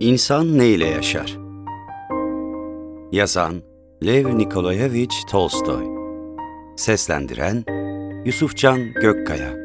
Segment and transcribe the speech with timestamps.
[0.00, 1.38] İnsan ne ile yaşar?
[3.12, 3.62] Yazan
[4.04, 5.84] Lev Nikolayevich Tolstoy
[6.76, 7.64] Seslendiren
[8.24, 9.56] Yusufcan Gökkaya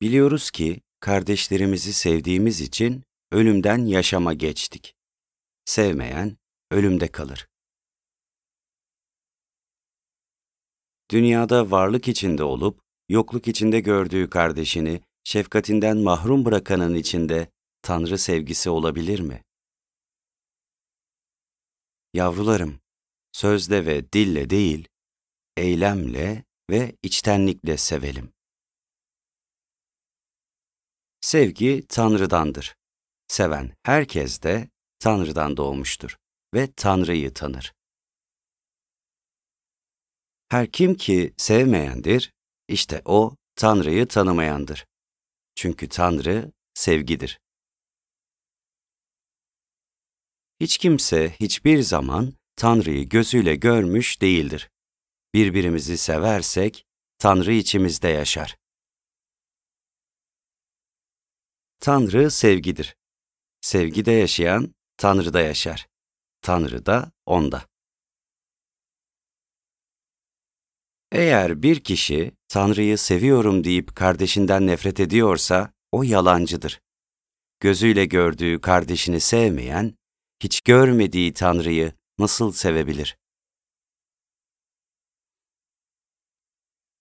[0.00, 4.96] Biliyoruz ki kardeşlerimizi sevdiğimiz için ölümden yaşama geçtik.
[5.64, 6.36] Sevmeyen
[6.70, 7.48] ölümde kalır.
[11.10, 17.50] Dünyada varlık içinde olup yokluk içinde gördüğü kardeşini şefkatinden mahrum bırakanın içinde
[17.82, 19.44] Tanrı sevgisi olabilir mi?
[22.14, 22.80] Yavrularım,
[23.32, 24.88] sözle ve dille değil,
[25.56, 28.32] eylemle ve içtenlikle sevelim.
[31.20, 32.81] Sevgi Tanrı'dandır.
[33.32, 36.16] Seven herkes de Tanrı'dan doğmuştur
[36.54, 37.74] ve Tanrı'yı tanır.
[40.48, 42.32] Her kim ki sevmeyendir,
[42.68, 44.86] işte o Tanrı'yı tanımayandır.
[45.54, 47.40] Çünkü Tanrı sevgidir.
[50.60, 54.70] Hiç kimse hiçbir zaman Tanrı'yı gözüyle görmüş değildir.
[55.34, 56.84] Birbirimizi seversek
[57.18, 58.56] Tanrı içimizde yaşar.
[61.80, 62.94] Tanrı sevgidir.
[63.62, 65.88] Sevgide yaşayan Tanrı'da yaşar.
[66.40, 67.66] Tanrı da onda.
[71.12, 76.80] Eğer bir kişi Tanrı'yı seviyorum deyip kardeşinden nefret ediyorsa o yalancıdır.
[77.60, 79.94] Gözüyle gördüğü kardeşini sevmeyen,
[80.42, 83.16] hiç görmediği Tanrı'yı nasıl sevebilir?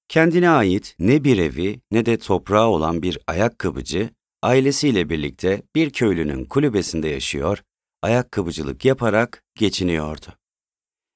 [0.07, 4.09] Kendine ait ne bir evi ne de toprağı olan bir ayakkabıcı,
[4.41, 7.63] ailesiyle birlikte bir köylünün kulübesinde yaşıyor,
[8.01, 10.25] ayakkabıcılık yaparak geçiniyordu.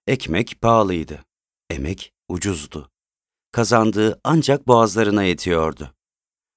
[0.08, 1.26] Ekmek pahalıydı,
[1.70, 2.90] emek ucuzdu.
[3.52, 5.94] Kazandığı ancak boğazlarına yetiyordu.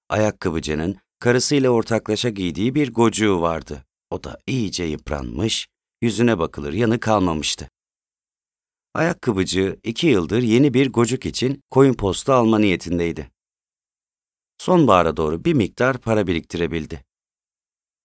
[0.08, 3.84] Ayakkabıcının karısıyla ortaklaşa giydiği bir gocuğu vardı.
[4.10, 5.68] O da iyice yıpranmış,
[6.02, 7.68] yüzüne bakılır yanı kalmamıştı.
[8.94, 13.30] Ayakkabıcı iki yıldır yeni bir gocuk için koyun postu alma niyetindeydi.
[14.58, 17.04] Sonbahara doğru bir miktar para biriktirebildi.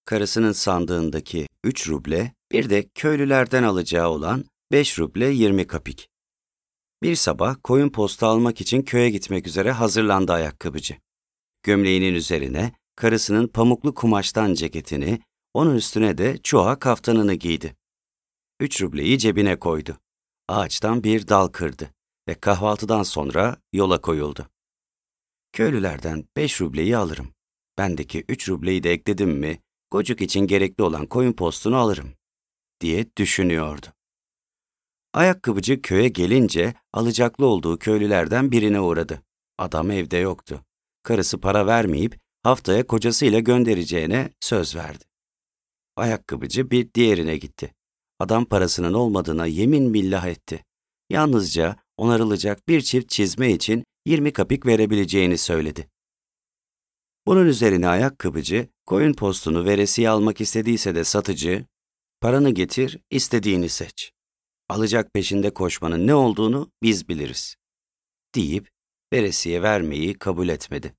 [0.05, 6.09] Karısının sandığındaki 3 ruble, bir de köylülerden alacağı olan 5 ruble 20 kapik.
[7.03, 10.95] Bir sabah koyun posta almak için köye gitmek üzere hazırlandı ayakkabıcı.
[11.63, 15.21] Gömleğinin üzerine karısının pamuklu kumaştan ceketini,
[15.53, 17.75] onun üstüne de çuha kaftanını giydi.
[18.59, 19.97] Üç rubleyi cebine koydu.
[20.47, 21.93] Ağaçtan bir dal kırdı
[22.27, 24.52] ve kahvaltıdan sonra yola koyuldu.
[25.53, 27.33] Köylülerden beş rubleyi alırım.
[27.77, 29.59] Bendeki üç rubleyi de ekledim mi,
[29.91, 32.13] gocuk için gerekli olan koyun postunu alırım,
[32.81, 33.85] diye düşünüyordu.
[35.13, 39.21] Ayakkabıcı köye gelince alacaklı olduğu köylülerden birine uğradı.
[39.57, 40.65] Adam evde yoktu.
[41.03, 45.03] Karısı para vermeyip haftaya kocasıyla göndereceğine söz verdi.
[45.95, 47.73] Ayakkabıcı bir diğerine gitti.
[48.19, 50.65] Adam parasının olmadığına yemin billah etti.
[51.09, 55.89] Yalnızca onarılacak bir çift çizme için 20 kapik verebileceğini söyledi.
[57.27, 61.65] Bunun üzerine ayakkabıcı, koyun postunu veresiye almak istediyse de satıcı,
[62.21, 64.11] paranı getir, istediğini seç.
[64.69, 67.55] Alacak peşinde koşmanın ne olduğunu biz biliriz.
[68.35, 68.69] Deyip
[69.13, 70.95] veresiye vermeyi kabul etmedi.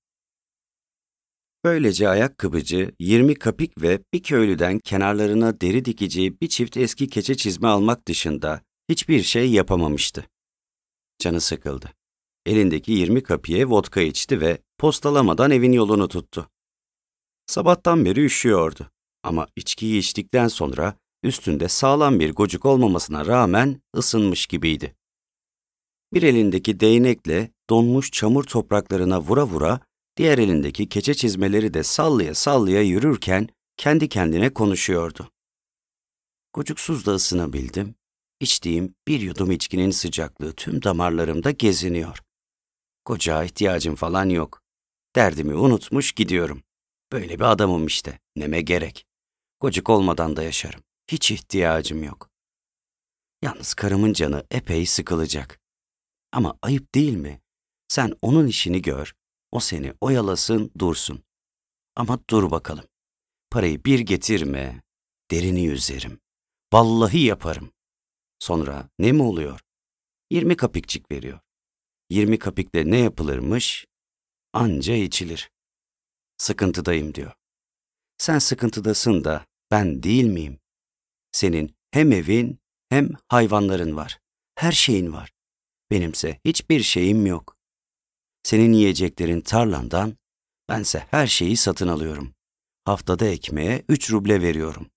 [1.64, 7.68] Böylece ayakkabıcı 20 kapik ve bir köylüden kenarlarına deri dikeceği bir çift eski keçe çizme
[7.68, 10.26] almak dışında hiçbir şey yapamamıştı.
[11.18, 11.92] Canı sıkıldı.
[12.46, 16.50] Elindeki 20 kapiye vodka içti ve postalamadan evin yolunu tuttu.
[17.46, 18.90] Sabahtan beri üşüyordu
[19.22, 24.96] ama içkiyi içtikten sonra üstünde sağlam bir gocuk olmamasına rağmen ısınmış gibiydi.
[26.14, 29.80] Bir elindeki değnekle donmuş çamur topraklarına vura vura,
[30.16, 35.30] diğer elindeki keçe çizmeleri de sallaya sallaya yürürken kendi kendine konuşuyordu.
[36.52, 37.94] Gocuksuz da ısınabildim.
[38.40, 42.23] İçtiğim bir yudum içkinin sıcaklığı tüm damarlarımda geziniyor.
[43.04, 44.62] Kocağa ihtiyacım falan yok.
[45.16, 46.62] Derdimi unutmuş gidiyorum.
[47.12, 48.20] Böyle bir adamım işte.
[48.36, 49.06] Neme gerek.
[49.60, 50.82] Kocuk olmadan da yaşarım.
[51.10, 52.30] Hiç ihtiyacım yok.
[53.42, 55.60] Yalnız karımın canı epey sıkılacak.
[56.32, 57.40] Ama ayıp değil mi?
[57.88, 59.12] Sen onun işini gör,
[59.52, 61.24] o seni oyalasın, dursun.
[61.96, 62.84] Ama dur bakalım.
[63.50, 64.82] Parayı bir getirme,
[65.30, 66.20] derini yüzerim.
[66.72, 67.72] Vallahi yaparım.
[68.38, 69.60] Sonra ne mi oluyor?
[70.30, 71.40] 20 kapikçik veriyor.
[72.14, 73.86] 20 kapikle ne yapılırmış?
[74.52, 75.50] Anca içilir.
[76.36, 77.32] Sıkıntıdayım diyor.
[78.18, 80.58] Sen sıkıntıdasın da Ben değil miyim?
[81.32, 82.58] Senin hem evin
[82.88, 84.18] hem hayvanların var.
[84.54, 85.32] Her şeyin var.
[85.90, 87.56] Benimse hiçbir şeyim yok.
[88.42, 90.16] Senin yiyeceklerin tarlandan,
[90.68, 92.34] bense her şeyi satın alıyorum.
[92.84, 94.90] Haftada ekmeğe üç ruble veriyorum.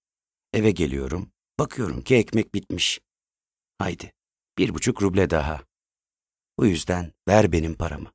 [0.54, 3.00] Eve geliyorum, bakıyorum ki ekmek bitmiş.
[3.78, 4.14] Haydi,
[4.58, 5.68] bir buçuk ruble daha.
[6.58, 8.12] Bu yüzden ver benim paramı.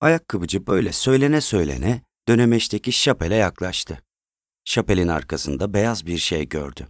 [0.00, 4.02] Ayakkabıcı böyle söylene söylene dönemeçteki şapele yaklaştı.
[4.64, 6.88] Şapelin arkasında beyaz bir şey gördü.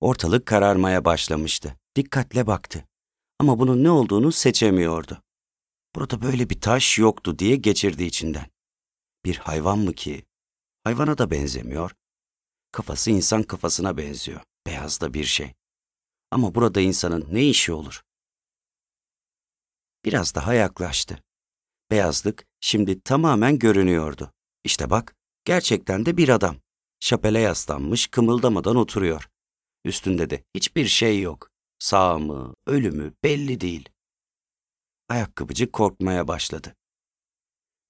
[0.00, 1.76] Ortalık kararmaya başlamıştı.
[1.96, 2.84] Dikkatle baktı.
[3.38, 5.22] Ama bunun ne olduğunu seçemiyordu.
[5.94, 8.46] Burada böyle bir taş yoktu diye geçirdi içinden.
[9.24, 10.24] Bir hayvan mı ki?
[10.84, 11.90] Hayvana da benzemiyor.
[12.72, 14.40] Kafası insan kafasına benziyor.
[14.66, 15.52] Beyaz da bir şey.
[16.30, 18.02] Ama burada insanın ne işi olur?
[20.04, 21.22] Biraz daha yaklaştı.
[21.90, 24.32] Beyazlık şimdi tamamen görünüyordu.
[24.64, 26.56] İşte bak, gerçekten de bir adam.
[27.00, 29.28] Şapele yaslanmış, kımıldamadan oturuyor.
[29.84, 31.48] Üstünde de hiçbir şey yok.
[31.78, 33.88] Sağ mı, ölü mü belli değil.
[35.08, 36.74] Ayakkabıcı korkmaya başladı.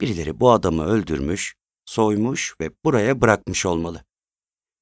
[0.01, 1.55] Birileri bu adamı öldürmüş,
[1.87, 4.05] soymuş ve buraya bırakmış olmalı.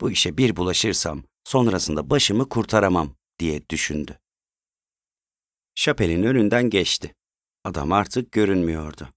[0.01, 4.19] Bu işe bir bulaşırsam sonrasında başımı kurtaramam diye düşündü.
[5.75, 7.15] Şapelin önünden geçti.
[7.65, 9.09] Adam artık görünmüyordu.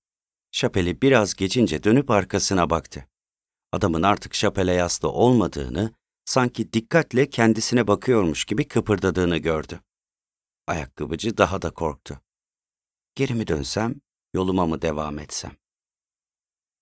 [0.51, 3.07] Şapeli biraz geçince dönüp arkasına baktı.
[3.71, 5.93] Adamın artık şapele yaslı olmadığını,
[6.25, 9.79] sanki dikkatle kendisine bakıyormuş gibi kıpırdadığını gördü.
[10.67, 12.21] Ayakkabıcı daha da korktu.
[13.15, 13.95] Geri mi dönsem,
[14.33, 15.51] yoluma mı devam etsem?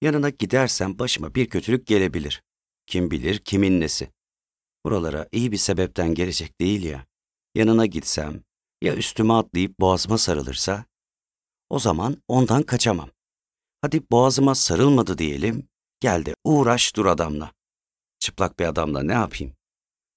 [0.02, 2.44] Yanına gidersem başıma bir kötülük gelebilir.
[2.88, 4.12] Kim bilir kimin nesi.
[4.86, 7.06] Buralara iyi bir sebepten gelecek değil ya.
[7.56, 8.44] Yanına gitsem,
[8.82, 10.86] ya üstüme atlayıp boğazıma sarılırsa,
[11.72, 13.10] o zaman ondan kaçamam.
[13.82, 15.68] Hadi boğazıma sarılmadı diyelim,
[16.00, 17.52] gel de uğraş dur adamla.
[18.20, 19.54] Çıplak bir adamla ne yapayım?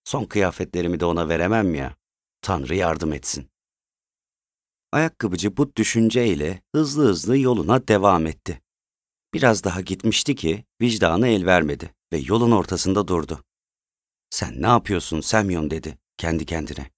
[0.04, 1.96] Son kıyafetlerimi de ona veremem ya.
[2.40, 3.50] Tanrı yardım etsin.
[4.92, 8.62] Ayakkabıcı bu düşünceyle hızlı hızlı yoluna devam etti.
[9.34, 13.44] Biraz daha gitmişti ki vicdanı el vermedi ve yolun ortasında durdu.
[14.30, 16.90] Sen ne yapıyorsun Semyon dedi kendi kendine.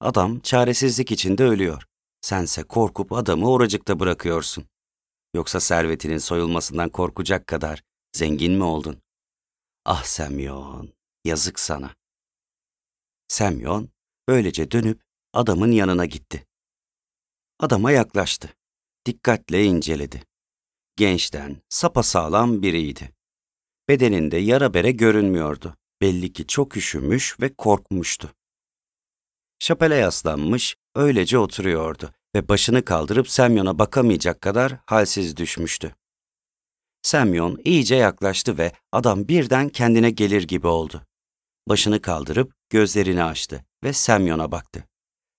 [0.00, 1.87] Adam çaresizlik içinde ölüyor.
[2.20, 4.64] Sense korkup adamı oracıkta bırakıyorsun.
[5.34, 7.82] Yoksa servetinin soyulmasından korkacak kadar
[8.12, 9.02] zengin mi oldun?
[9.84, 10.92] Ah Semyon,
[11.24, 11.94] yazık sana.
[13.28, 13.88] Semyon
[14.28, 16.46] böylece dönüp adamın yanına gitti.
[17.58, 18.54] Adama yaklaştı.
[19.06, 20.22] Dikkatle inceledi.
[20.96, 23.12] Gençten, sapasağlam biriydi.
[23.88, 25.76] Bedeninde yara bere görünmüyordu.
[26.00, 28.34] Belli ki çok üşümüş ve korkmuştu.
[29.58, 35.94] Şapele yaslanmış, öylece oturuyordu ve başını kaldırıp Semyon'a bakamayacak kadar halsiz düşmüştü.
[37.02, 41.02] Semyon iyice yaklaştı ve adam birden kendine gelir gibi oldu.
[41.68, 44.84] Başını kaldırıp gözlerini açtı ve Semyon'a baktı.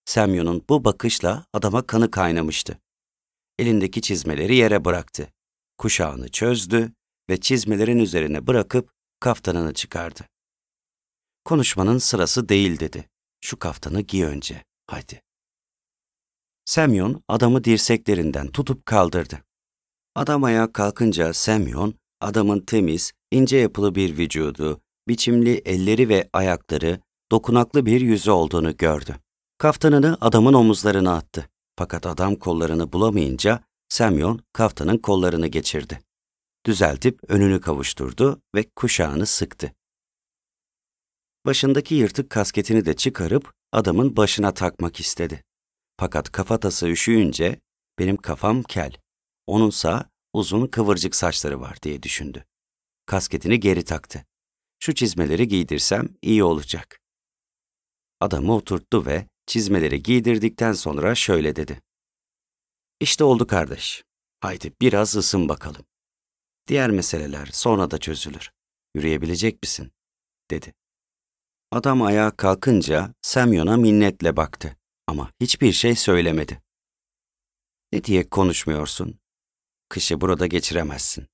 [0.06, 2.80] Semyon'un bu bakışla adama kanı kaynamıştı.
[3.60, 5.28] Elindeki çizmeleri yere bıraktı.
[5.78, 6.94] Kuşağını çözdü
[7.30, 10.22] ve çizmelerin üzerine bırakıp kaftanını çıkardı.
[11.46, 13.10] Konuşmanın sırası değil dedi.
[13.42, 15.22] Şu kaftanı giy önce, hadi.
[16.66, 19.44] Semyon adamı dirseklerinden tutup kaldırdı.
[20.16, 27.00] Adam ayağa kalkınca Semyon, adamın temiz, ince yapılı bir vücudu, biçimli elleri ve ayakları,
[27.32, 29.16] dokunaklı bir yüzü olduğunu gördü.
[29.58, 31.50] Kaftanını adamın omuzlarına attı.
[31.76, 36.02] Fakat adam kollarını bulamayınca Semyon kaftanın kollarını geçirdi.
[36.66, 39.72] Düzeltip önünü kavuşturdu ve kuşağını sıktı.
[41.46, 45.44] Başındaki yırtık kasketini de çıkarıp adamın başına takmak istedi.
[45.98, 47.60] Fakat kafatası üşüyünce
[48.00, 48.94] benim kafam kel,
[49.48, 52.46] onunsa uzun kıvırcık saçları var diye düşündü.
[53.06, 54.26] Kasketini geri taktı.
[54.80, 57.00] Şu çizmeleri giydirsem iyi olacak.
[58.20, 61.82] Adamı oturttu ve çizmeleri giydirdikten sonra şöyle dedi.
[63.00, 64.04] İşte oldu kardeş.
[64.40, 65.86] Haydi biraz ısın bakalım.
[66.68, 68.52] Diğer meseleler sonra da çözülür.
[68.96, 69.92] Yürüyebilecek misin?
[70.52, 70.74] dedi.
[71.72, 74.76] Adam ayağa kalkınca Semyon'a minnetle baktı
[75.08, 76.62] ama hiçbir şey söylemedi.
[77.92, 79.20] Ne diye konuşmuyorsun?
[79.90, 81.28] Kışı burada geçiremezsin.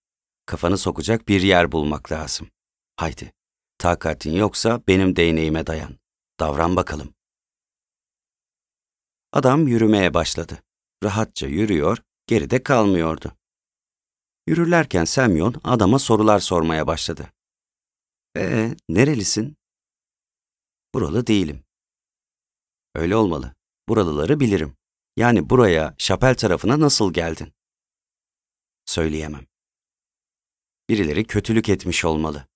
[0.46, 2.48] Kafanı sokacak bir yer bulmak lazım.
[2.96, 3.34] Haydi,
[3.78, 5.98] takatin yoksa benim değneğime dayan.
[6.40, 7.14] Davran bakalım.
[9.32, 10.64] Adam yürümeye başladı.
[11.04, 13.32] Rahatça yürüyor, geride kalmıyordu.
[14.48, 17.32] Yürürlerken Semyon adama sorular sormaya başladı.
[18.38, 19.58] Ee, nerelisin?
[20.96, 21.64] Buralı değilim.
[22.94, 23.56] Öyle olmalı.
[23.90, 24.78] Buralıları bilirim.
[25.18, 27.54] Yani buraya, Şapel tarafına nasıl geldin?
[28.86, 29.48] Söyleyemem.
[30.90, 32.48] Birileri kötülük etmiş olmalı.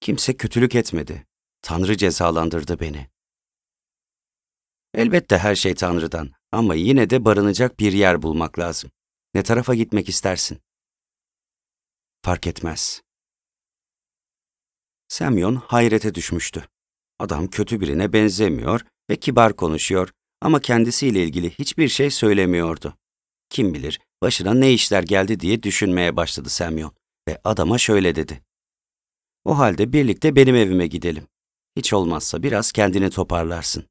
[0.00, 1.26] Kimse kötülük etmedi.
[1.62, 3.10] Tanrı cezalandırdı beni.
[4.94, 8.90] Elbette her şey Tanrı'dan ama yine de barınacak bir yer bulmak lazım.
[9.34, 10.60] Ne tarafa gitmek istersin?
[12.22, 13.02] Fark etmez.
[15.08, 16.68] Semyon hayrete düşmüştü.
[17.18, 20.10] Adam kötü birine benzemiyor ve kibar konuşuyor
[20.40, 22.94] ama kendisiyle ilgili hiçbir şey söylemiyordu.
[23.50, 26.92] Kim bilir başına ne işler geldi diye düşünmeye başladı Semyon
[27.28, 28.42] ve adama şöyle dedi.
[29.44, 31.26] O halde birlikte benim evime gidelim.
[31.76, 33.84] Hiç olmazsa biraz kendini toparlarsın.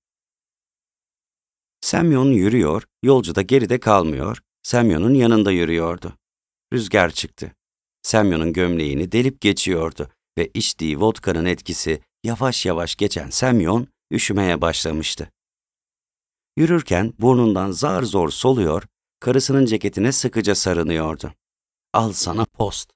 [1.81, 6.13] Semyon yürüyor, yolcu da geride kalmıyor, Semyon'un yanında yürüyordu.
[6.73, 7.55] Rüzgar çıktı.
[8.01, 15.31] Semyon'un gömleğini delip geçiyordu ve içtiği vodkanın etkisi yavaş yavaş geçen Semyon üşümeye başlamıştı.
[16.57, 18.83] Yürürken burnundan zar zor soluyor,
[19.19, 21.33] karısının ceketine sıkıca sarınıyordu.
[21.93, 22.91] Al sana post.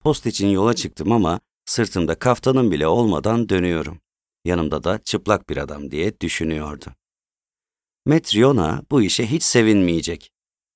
[0.00, 4.00] Post için yola çıktım ama sırtımda kaftanım bile olmadan dönüyorum.
[4.44, 6.86] Yanımda da çıplak bir adam diye düşünüyordu.
[8.06, 10.30] Metriona bu işe hiç sevinmeyecek.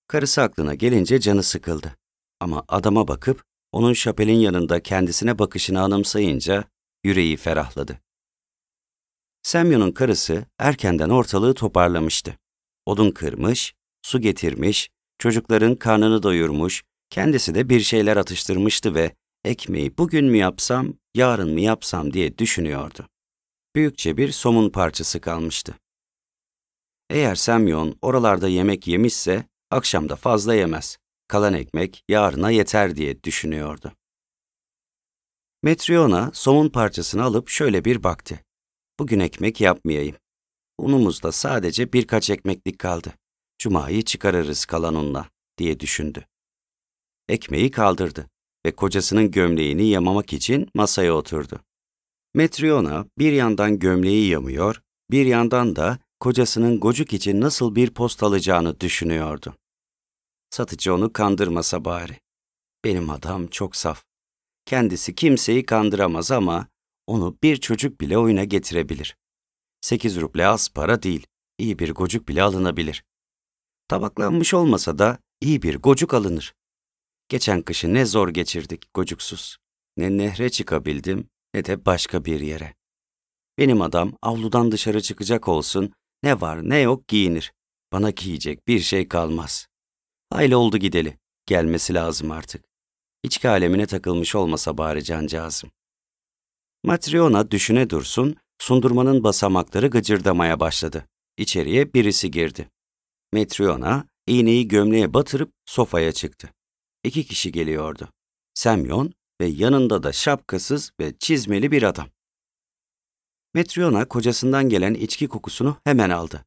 [0.09, 1.97] Karısı aklına gelince canı sıkıldı.
[2.41, 6.65] Ama adama bakıp onun şapelin yanında kendisine bakışını anımsayınca
[7.05, 8.01] yüreği ferahladı.
[9.43, 12.39] Semyon'un karısı erkenden ortalığı toparlamıştı.
[12.87, 20.25] Odun kırmış, su getirmiş, çocukların karnını doyurmuş, kendisi de bir şeyler atıştırmıştı ve ekmeği bugün
[20.25, 23.09] mü yapsam, yarın mı yapsam diye düşünüyordu.
[23.77, 25.75] Büyükçe bir somun parçası kalmıştı.
[27.11, 30.99] Eğer Semyon oralarda yemek yemişse akşamda fazla yemez.
[31.29, 33.93] Kalan ekmek yarına yeter diye düşünüyordu.
[35.65, 38.41] Metriona somun parçasını alıp şöyle bir baktı.
[38.99, 40.17] Bugün ekmek yapmayayım.
[40.79, 43.15] Unumuzda sadece birkaç ekmeklik kaldı.
[43.59, 45.29] Cuma'yı çıkarırız kalan unla
[45.59, 46.27] diye düşündü.
[47.29, 48.31] Ekmeği kaldırdı
[48.67, 51.61] ve kocasının gömleğini yamamak için masaya oturdu.
[52.35, 58.81] Metriona bir yandan gömleği yamıyor, bir yandan da kocasının gocuk için nasıl bir post alacağını
[58.81, 59.55] düşünüyordu.
[60.51, 62.21] Satıcı onu kandırmasa bari.
[62.85, 64.12] Benim adam çok saf.
[64.65, 66.69] Kendisi kimseyi kandıramaz ama
[67.07, 69.17] onu bir çocuk bile oyuna getirebilir.
[69.81, 71.27] Sekiz ruble az para değil,
[71.59, 73.05] iyi bir gocuk bile alınabilir.
[73.89, 76.55] Tabaklanmış olmasa da iyi bir gocuk alınır.
[77.29, 79.57] Geçen kışı ne zor geçirdik gocuksuz.
[79.97, 82.75] Ne nehre çıkabildim ne de başka bir yere.
[83.59, 85.93] Benim adam avludan dışarı çıkacak olsun,
[86.23, 87.53] ne var ne yok giyinir.
[87.93, 89.67] Bana giyecek bir şey kalmaz.
[90.31, 91.19] Hayli oldu gideli.
[91.47, 92.65] Gelmesi lazım artık.
[93.23, 95.71] İçki alemine takılmış olmasa bari cancağızım.
[96.85, 101.09] Matriona düşüne dursun, sundurmanın basamakları gıcırdamaya başladı.
[101.37, 102.71] İçeriye birisi girdi.
[103.33, 106.53] Metriona iğneyi gömleğe batırıp sofaya çıktı.
[107.05, 108.09] İki kişi geliyordu.
[108.55, 112.09] Semyon ve yanında da şapkasız ve çizmeli bir adam.
[113.55, 116.45] Metriona kocasından gelen içki kokusunu hemen aldı.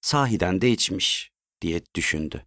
[0.00, 2.46] Sahiden de içmiş diye düşündü.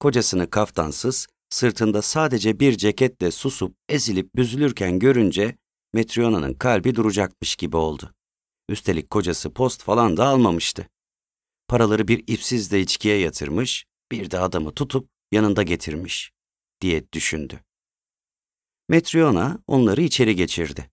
[0.00, 5.56] Kocasını kaftansız, sırtında sadece bir ceketle susup ezilip büzülürken görünce
[5.92, 8.14] Metriona'nın kalbi duracakmış gibi oldu.
[8.68, 10.88] Üstelik kocası post falan da almamıştı.
[11.68, 16.32] Paraları bir ipsiz de içkiye yatırmış, bir de adamı tutup yanında getirmiş
[16.80, 17.60] diye düşündü.
[18.88, 20.90] Metriona onları içeri geçirdi.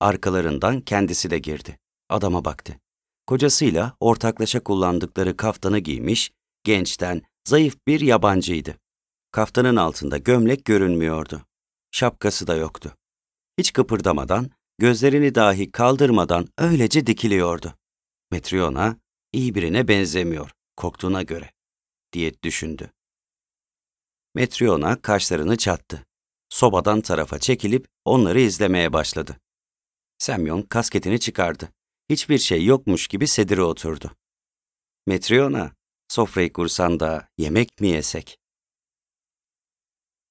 [0.00, 1.78] Arkalarından kendisi de girdi.
[2.08, 2.80] Adama baktı.
[3.26, 6.30] Kocasıyla ortaklaşa kullandıkları kaftanı giymiş,
[6.64, 8.76] gençten, zayıf bir yabancıydı.
[9.32, 11.46] Kaftanın altında gömlek görünmüyordu.
[11.90, 12.96] Şapkası da yoktu.
[13.58, 17.74] Hiç kıpırdamadan, gözlerini dahi kaldırmadan öylece dikiliyordu.
[18.30, 18.96] Metriona,
[19.32, 21.52] iyi birine benzemiyor, korktuğuna göre,
[22.12, 22.90] diye düşündü.
[24.34, 26.06] Metriona kaşlarını çattı.
[26.48, 29.40] Sobadan tarafa çekilip onları izlemeye başladı.
[30.18, 31.68] Semyon kasketini çıkardı.
[32.10, 34.10] Hiçbir şey yokmuş gibi sedire oturdu.
[35.06, 35.72] Metriona,
[36.08, 38.39] sofrayı kursan da yemek mi yesek?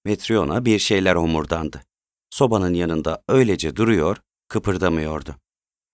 [0.06, 1.84] Metriona bir şeyler homurdandı.
[2.30, 5.36] Sobanın yanında öylece duruyor, kıpırdamıyordu.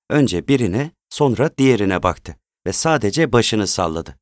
[0.09, 2.35] Önce birine, sonra diğerine baktı
[2.67, 4.19] ve sadece başını salladı.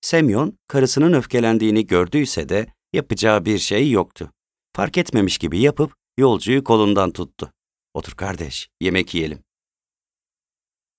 [0.00, 4.32] Semyon, karısının öfkelendiğini gördüyse de yapacağı bir şey yoktu.
[4.76, 7.52] Fark etmemiş gibi yapıp yolcuyu kolundan tuttu.
[7.94, 9.44] Otur kardeş, yemek yiyelim.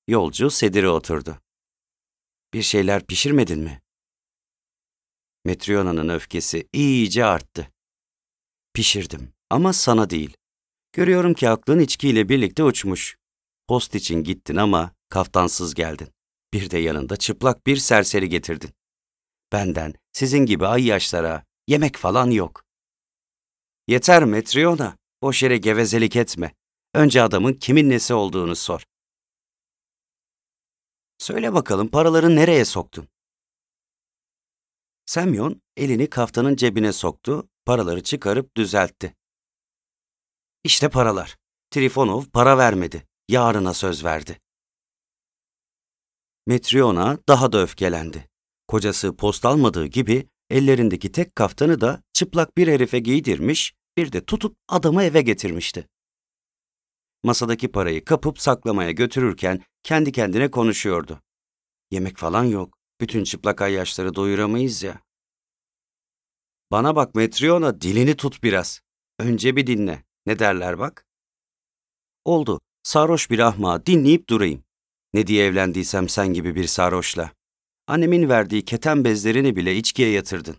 [0.07, 1.41] Yolcu sedire oturdu.
[2.53, 3.81] Bir şeyler pişirmedin mi?
[5.45, 7.67] Metriona'nın öfkesi iyice arttı.
[8.73, 10.37] Pişirdim ama sana değil.
[10.93, 13.17] Görüyorum ki aklın içkiyle birlikte uçmuş.
[13.67, 16.07] Post için gittin ama kaftansız geldin.
[16.53, 18.69] Bir de yanında çıplak bir serseri getirdin.
[19.51, 22.65] Benden, sizin gibi ay yaşlara yemek falan yok.
[23.87, 26.53] Yeter Metriona, boş yere gevezelik etme.
[26.93, 28.83] Önce adamın kimin nesi olduğunu sor.
[31.17, 33.07] Söyle bakalım paraları nereye soktun?
[35.05, 39.15] Semyon elini kaftanın cebine soktu, paraları çıkarıp düzeltti.
[40.63, 41.37] İşte paralar.
[41.71, 43.07] Trifonov para vermedi.
[43.29, 44.39] Yarına söz verdi.
[46.47, 48.29] Metryona daha da öfkelendi.
[48.67, 54.57] Kocası post almadığı gibi ellerindeki tek kaftanı da çıplak bir herife giydirmiş, bir de tutup
[54.67, 55.87] adamı eve getirmişti.
[57.23, 61.21] Masadaki parayı kapıp saklamaya götürürken kendi kendine konuşuyordu.
[61.91, 62.77] Yemek falan yok.
[63.01, 65.01] Bütün çıplak ayyaşları doyuramayız ya.
[66.71, 68.81] Bana bak Metryona, dilini tut biraz.
[69.19, 70.03] Önce bir dinle.
[70.25, 71.05] Ne derler bak?
[72.25, 72.61] Oldu.
[72.83, 74.63] Sarhoş bir ahmağı dinleyip durayım.
[75.13, 77.31] Ne diye evlendiysem sen gibi bir sarhoşla.
[77.87, 80.55] Annemin verdiği keten bezlerini bile içkiye yatırdın.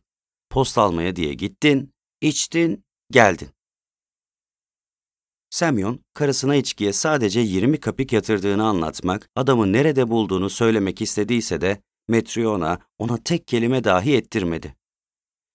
[0.50, 3.48] Post almaya diye gittin, içtin, geldin.
[5.50, 12.78] Semyon, karısına içkiye sadece 20 kapik yatırdığını anlatmak, adamı nerede bulduğunu söylemek istediyse de Metryona
[12.98, 14.81] ona tek kelime dahi ettirmedi.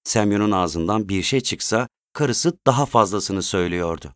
[0.07, 4.15] Semyon'un ağzından bir şey çıksa, karısı daha fazlasını söylüyordu.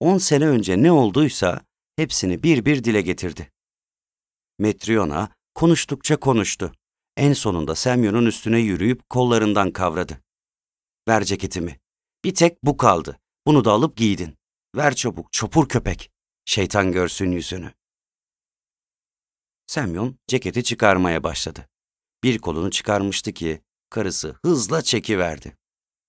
[0.00, 1.64] On sene önce ne olduysa
[1.96, 3.52] hepsini bir bir dile getirdi.
[4.58, 6.72] Metryona konuştukça konuştu.
[7.16, 10.20] En sonunda Semyon'un üstüne yürüyüp kollarından kavradı.
[11.08, 11.80] Ver ceketimi.
[12.24, 13.18] Bir tek bu kaldı.
[13.46, 14.36] Bunu da alıp giydin.
[14.76, 16.10] Ver çabuk, çopur köpek.
[16.44, 17.72] Şeytan görsün yüzünü.
[19.66, 21.68] Semyon ceketi çıkarmaya başladı.
[22.22, 23.60] Bir kolunu çıkarmıştı ki
[23.90, 25.56] karısı hızla çekiverdi.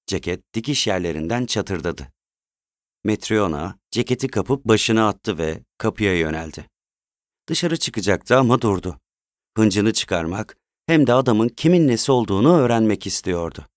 [0.08, 2.08] Ceket dikiş yerlerinden çatırdadı.
[3.04, 6.68] Metryona ceketi kapıp başını attı ve kapıya yöneldi.
[7.50, 9.00] Dışarı çıkacaktı ama durdu.
[9.58, 13.68] Hıncını çıkarmak hem de adamın kimin nesi olduğunu öğrenmek istiyordu.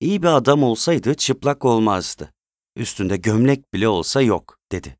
[0.00, 2.32] İyi bir adam olsaydı çıplak olmazdı.
[2.76, 4.98] Üstünde gömlek bile olsa yok, dedi.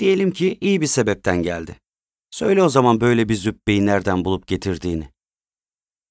[0.00, 1.76] Diyelim ki iyi bir sebepten geldi.
[2.30, 5.08] Söyle o zaman böyle bir zübbeyi nereden bulup getirdiğini.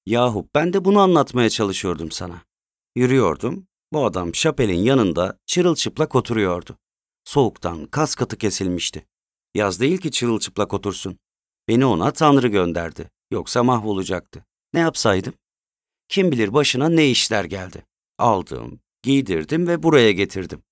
[0.06, 2.42] Yahu ben de bunu anlatmaya çalışıyordum sana.
[2.96, 6.78] Yürüyordum, bu adam şapelin yanında çırılçıplak oturuyordu.
[7.24, 9.06] Soğuktan kas katı kesilmişti.
[9.54, 11.18] Yaz değil ki çırılçıplak otursun.
[11.68, 13.10] Beni ona Tanrı gönderdi.
[13.30, 14.44] Yoksa mahvolacaktı.
[14.74, 15.34] Ne yapsaydım?
[16.08, 17.86] Kim bilir başına ne işler geldi.
[18.18, 20.62] Aldım, giydirdim ve buraya getirdim.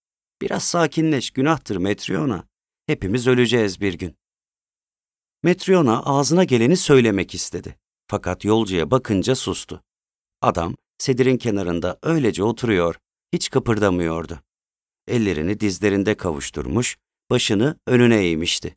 [0.42, 2.44] Biraz sakinleş, günahtır Metryona.
[2.86, 4.16] Hepimiz öleceğiz bir gün.
[5.42, 7.76] Metryona ağzına geleni söylemek istedi.
[8.06, 9.82] Fakat yolcuya bakınca sustu.
[10.42, 12.98] Adam sedirin kenarında öylece oturuyor,
[13.32, 14.40] hiç kıpırdamıyordu.
[15.08, 16.96] Ellerini dizlerinde kavuşturmuş,
[17.30, 18.76] başını önüne eğmişti.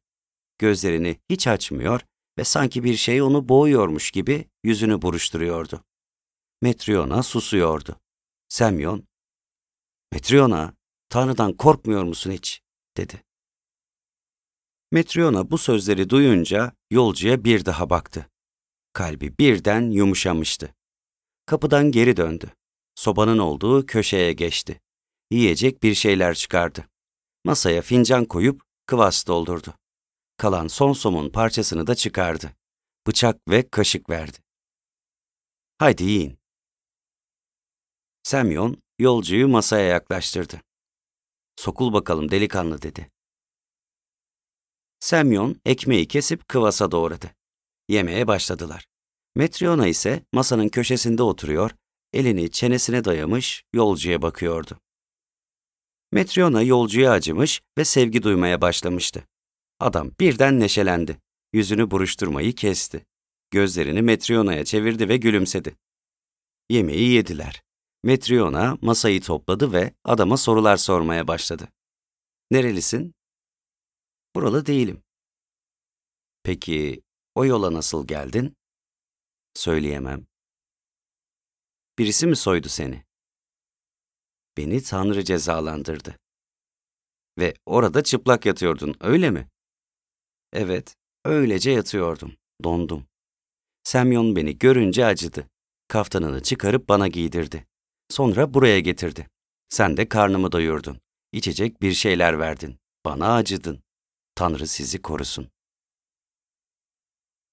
[0.57, 2.01] Gözlerini hiç açmıyor
[2.37, 5.83] ve sanki bir şey onu boğuyormuş gibi yüzünü buruşturuyordu.
[6.61, 7.99] Metryona susuyordu.
[8.49, 9.07] Semyon,
[10.11, 10.73] Metryona,
[11.09, 12.61] Tanrı'dan korkmuyor musun hiç?
[12.97, 13.23] dedi.
[14.91, 18.29] Metryona bu sözleri duyunca yolcuya bir daha baktı.
[18.97, 20.75] Kalbi birden yumuşamıştı.
[21.45, 22.53] Kapıdan geri döndü.
[22.95, 24.81] Sobanın olduğu köşeye geçti.
[25.31, 26.87] Yiyecek bir şeyler çıkardı.
[27.43, 29.73] Masaya fincan koyup kıvas doldurdu.
[30.37, 32.53] Kalan son somun parçasını da çıkardı.
[33.07, 34.37] Bıçak ve kaşık verdi.
[35.77, 36.37] Haydi yiyin.
[38.23, 40.61] Semyon yolcuyu masaya yaklaştırdı.
[41.55, 43.07] Sokul bakalım delikanlı dedi.
[44.99, 47.37] Semyon ekmeği kesip kıvasa doğradı.
[47.87, 48.85] Yemeye başladılar.
[49.35, 51.71] Metryona ise masanın köşesinde oturuyor,
[52.13, 54.79] elini çenesine dayamış yolcuya bakıyordu.
[56.11, 59.23] Metryona yolcuya acımış ve sevgi duymaya başlamıştı.
[59.79, 61.17] Adam birden neşelendi.
[61.53, 63.05] Yüzünü buruşturmayı kesti.
[63.51, 65.75] Gözlerini Metryona'ya çevirdi ve gülümsedi.
[66.69, 67.61] Yemeği yediler.
[68.03, 71.67] Metryona masayı topladı ve adama sorular sormaya başladı.
[72.51, 73.13] Nerelisin?
[74.35, 75.03] Buralı değilim.
[76.43, 77.01] Peki
[77.37, 78.55] o yola nasıl geldin?
[79.53, 80.27] Söyleyemem.
[81.99, 83.03] Birisi mi soydu seni?
[84.57, 86.19] Beni Tanrı cezalandırdı.
[87.39, 89.49] Ve orada çıplak yatıyordun, öyle mi?
[90.53, 90.95] Evet,
[91.25, 93.07] öylece yatıyordum, dondum.
[93.83, 95.49] Semyon beni görünce acıdı.
[95.87, 97.67] Kaftanını çıkarıp bana giydirdi.
[98.09, 99.29] Sonra buraya getirdi.
[99.69, 101.01] Sen de karnımı doyurdun.
[101.31, 102.79] İçecek bir şeyler verdin.
[103.05, 103.83] Bana acıdın.
[104.35, 105.49] Tanrı sizi korusun.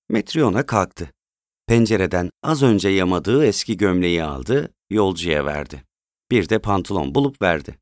[0.09, 1.13] Metryona kalktı.
[1.67, 5.85] Pencereden az önce yamadığı eski gömleği aldı, yolcuya verdi.
[6.31, 7.79] Bir de pantolon bulup verdi.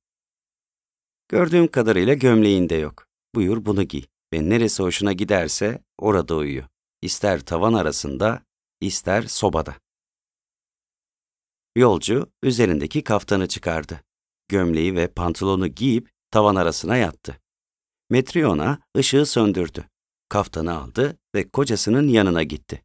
[1.28, 3.06] Gördüğüm kadarıyla gömleğin de yok.
[3.34, 4.04] Buyur bunu giy
[4.34, 6.62] ve neresi hoşuna giderse orada uyu.
[7.02, 8.42] İster tavan arasında,
[8.80, 9.76] ister sobada.
[11.76, 14.00] Yolcu üzerindeki kaftanı çıkardı.
[14.48, 17.40] Gömleği ve pantolonu giyip tavan arasına yattı.
[18.10, 19.88] Metriona ışığı söndürdü.
[20.32, 22.82] Kaftanı aldı ve kocasının yanına gitti.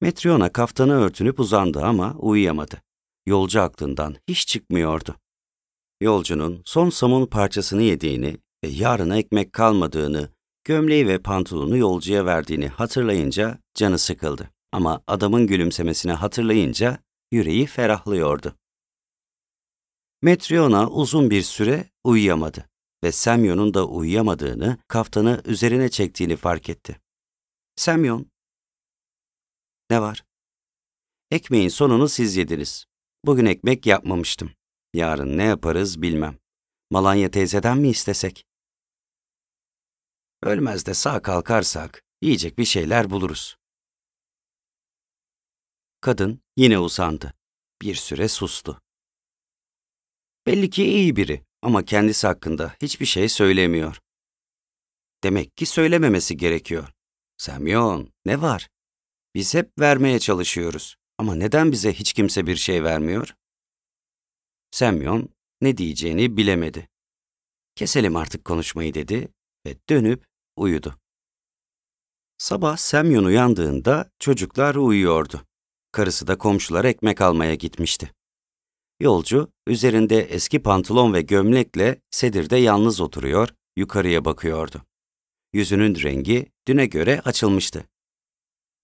[0.00, 2.82] Metriona kaftanı örtünüp uzandı ama uyuyamadı.
[3.26, 5.16] Yolcu aklından hiç çıkmıyordu.
[6.00, 10.28] Yolcunun son somun parçasını yediğini ve yarına ekmek kalmadığını,
[10.64, 14.50] gömleği ve pantolonu yolcuya verdiğini hatırlayınca canı sıkıldı.
[14.72, 16.98] Ama adamın gülümsemesini hatırlayınca
[17.32, 18.56] yüreği ferahlıyordu.
[20.22, 22.69] Metriona uzun bir süre uyuyamadı
[23.04, 27.00] ve Semyon'un da uyuyamadığını, kaftanı üzerine çektiğini fark etti.
[27.76, 28.30] Semyon,
[29.90, 30.24] ne var?
[31.30, 32.84] Ekmeğin sonunu siz yediniz.
[33.24, 34.52] Bugün ekmek yapmamıştım.
[34.94, 36.38] Yarın ne yaparız bilmem.
[36.90, 38.46] Malanya teyzeden mi istesek?
[40.42, 43.56] Ölmez de sağ kalkarsak yiyecek bir şeyler buluruz.
[46.00, 47.34] Kadın yine usandı.
[47.82, 48.80] Bir süre sustu.
[50.46, 54.00] Belli ki iyi biri ama kendisi hakkında hiçbir şey söylemiyor.
[55.22, 56.88] Demek ki söylememesi gerekiyor.
[57.36, 58.68] Semyon, ne var?
[59.34, 60.96] Biz hep vermeye çalışıyoruz.
[61.18, 63.34] Ama neden bize hiç kimse bir şey vermiyor?
[64.70, 65.28] Semyon
[65.60, 66.88] ne diyeceğini bilemedi.
[67.74, 69.28] Keselim artık konuşmayı dedi
[69.66, 70.96] ve dönüp uyudu.
[72.38, 75.42] Sabah Semyon uyandığında çocuklar uyuyordu.
[75.92, 78.12] Karısı da komşular ekmek almaya gitmişti.
[79.00, 84.82] Yolcu üzerinde eski pantolon ve gömlekle sedirde yalnız oturuyor, yukarıya bakıyordu.
[85.52, 87.88] Yüzünün rengi düne göre açılmıştı.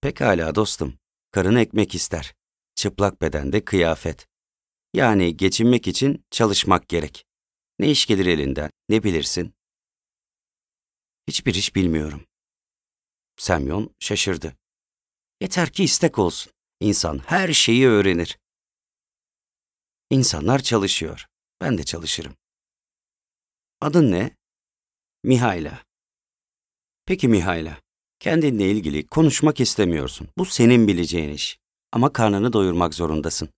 [0.00, 0.98] Pekala dostum,
[1.31, 2.35] karın ekmek ister.
[2.74, 4.26] Çıplak bedende kıyafet.
[4.94, 7.26] Yani geçinmek için çalışmak gerek.
[7.79, 9.55] Ne iş gelir elinden, ne bilirsin?
[11.29, 12.26] Hiçbir iş bilmiyorum.
[13.37, 14.57] Semyon şaşırdı.
[15.40, 16.52] Yeter ki istek olsun.
[16.81, 18.38] İnsan her şeyi öğrenir.
[20.11, 21.27] İnsanlar çalışıyor.
[21.61, 22.37] Ben de çalışırım.
[23.81, 24.37] Adın ne?
[25.25, 25.85] Mihayla.
[27.07, 27.81] Peki Mihayla,
[28.19, 30.29] kendinle ilgili konuşmak istemiyorsun.
[30.38, 31.59] Bu senin bileceğin iş.
[31.92, 33.49] Ama karnını doyurmak zorundasın.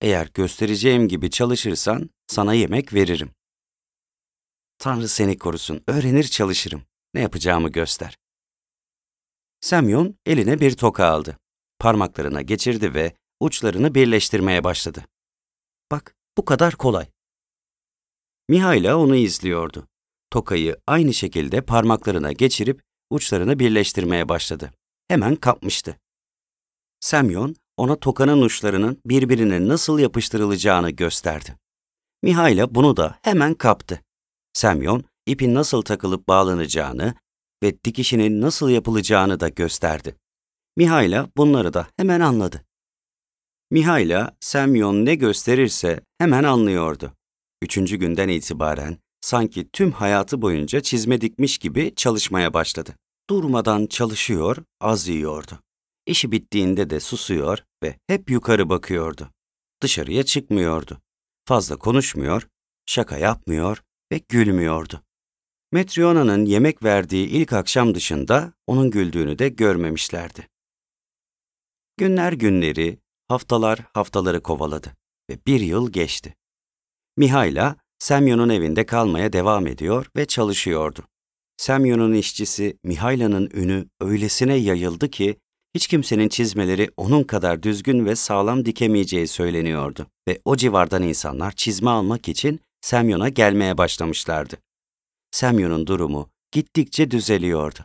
[0.00, 3.30] Eğer göstereceğim gibi çalışırsan sana yemek veririm.
[4.78, 6.82] Tanrı seni korusun, öğrenir çalışırım.
[7.14, 8.16] Ne yapacağımı göster.
[9.60, 11.38] Semyon eline bir toka aldı.
[11.78, 15.04] Parmaklarına geçirdi ve uçlarını birleştirmeye başladı.
[15.90, 17.06] Bak, bu kadar kolay.
[18.48, 19.86] Mihaila onu izliyordu.
[20.30, 24.72] Tokayı aynı şekilde parmaklarına geçirip uçlarını birleştirmeye başladı.
[25.08, 25.96] Hemen kapmıştı.
[27.00, 31.56] Semyon, ona tokanın uçlarının birbirine nasıl yapıştırılacağını gösterdi.
[32.22, 34.02] Mihaila bunu da hemen kaptı.
[34.52, 37.14] Semyon, ipin nasıl takılıp bağlanacağını
[37.62, 40.16] ve dikişinin nasıl yapılacağını da gösterdi.
[40.76, 42.65] Mihaila bunları da hemen anladı.
[43.70, 47.12] Mihaila, Semyon ne gösterirse hemen anlıyordu.
[47.62, 52.96] Üçüncü günden itibaren sanki tüm hayatı boyunca çizme dikmiş gibi çalışmaya başladı.
[53.30, 55.60] Durmadan çalışıyor, az yiyordu.
[56.06, 59.30] İşi bittiğinde de susuyor ve hep yukarı bakıyordu.
[59.82, 60.98] Dışarıya çıkmıyordu.
[61.44, 62.48] Fazla konuşmuyor,
[62.86, 65.02] şaka yapmıyor ve gülmüyordu.
[65.72, 70.48] Metriona'nın yemek verdiği ilk akşam dışında onun güldüğünü de görmemişlerdi.
[71.96, 72.98] Günler günleri,
[73.28, 74.96] haftalar haftaları kovaladı
[75.30, 76.34] ve bir yıl geçti.
[77.16, 81.00] Mihaila, Semyon'un evinde kalmaya devam ediyor ve çalışıyordu.
[81.56, 85.36] Semyon'un işçisi Mihaila'nın ünü öylesine yayıldı ki
[85.74, 91.90] hiç kimsenin çizmeleri onun kadar düzgün ve sağlam dikemeyeceği söyleniyordu ve o civardan insanlar çizme
[91.90, 94.56] almak için Semyon'a gelmeye başlamışlardı.
[95.30, 97.78] Semyon'un durumu gittikçe düzeliyordu.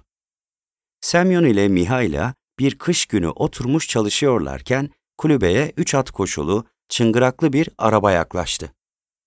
[1.01, 4.89] Semyon ile Mihaila bir kış günü oturmuş çalışıyorlarken
[5.21, 8.73] kulübeye üç at koşulu, çıngıraklı bir araba yaklaştı.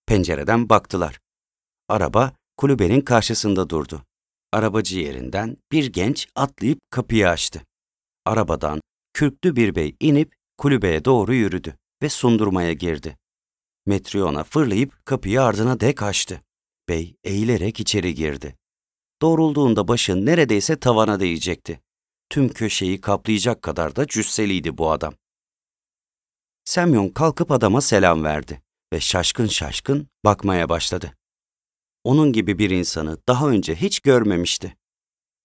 [0.06, 1.20] Pencereden baktılar.
[1.88, 4.02] Araba kulübenin karşısında durdu.
[4.52, 7.62] Arabacı yerinden bir genç atlayıp kapıyı açtı.
[8.24, 8.80] Arabadan
[9.12, 13.18] kürklü bir bey inip kulübeye doğru yürüdü ve sundurmaya girdi.
[13.86, 16.40] Metriona fırlayıp kapıyı ardına dek açtı.
[16.88, 18.56] Bey eğilerek içeri girdi.
[19.22, 21.80] Doğrulduğunda başı neredeyse tavana değecekti.
[22.30, 25.14] Tüm köşeyi kaplayacak kadar da cüsseliydi bu adam.
[26.64, 31.14] Semyon kalkıp adama selam verdi ve şaşkın şaşkın bakmaya başladı.
[32.04, 34.76] Onun gibi bir insanı daha önce hiç görmemişti.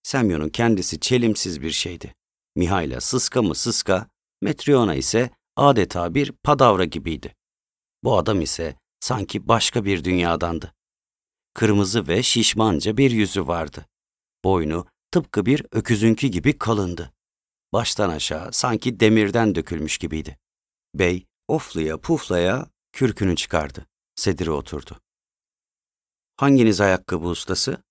[0.03, 2.15] Semyon'un kendisi çelimsiz bir şeydi.
[2.55, 4.07] Mihaila sıska mı sıska,
[4.41, 7.35] Metriona ise adeta bir padavra gibiydi.
[8.03, 10.73] Bu adam ise sanki başka bir dünyadandı.
[11.53, 13.85] Kırmızı ve şişmanca bir yüzü vardı.
[14.43, 17.13] Boynu tıpkı bir öküzünkü gibi kalındı.
[17.73, 20.37] Baştan aşağı sanki demirden dökülmüş gibiydi.
[20.93, 23.85] Bey oflaya puflaya kürkünü çıkardı.
[24.15, 25.01] Sedire oturdu.
[26.37, 27.83] Hanginiz ayakkabı ustası?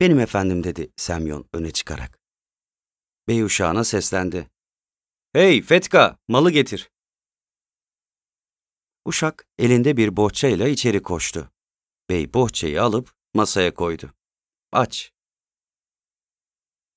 [0.00, 2.20] Benim efendim dedi Semyon öne çıkarak.
[3.28, 4.50] Bey uşağına seslendi.
[5.32, 6.90] Hey Fetka, malı getir.
[9.04, 11.52] Uşak elinde bir bohçayla içeri koştu.
[12.10, 14.14] Bey bohçayı alıp masaya koydu.
[14.72, 15.12] Aç.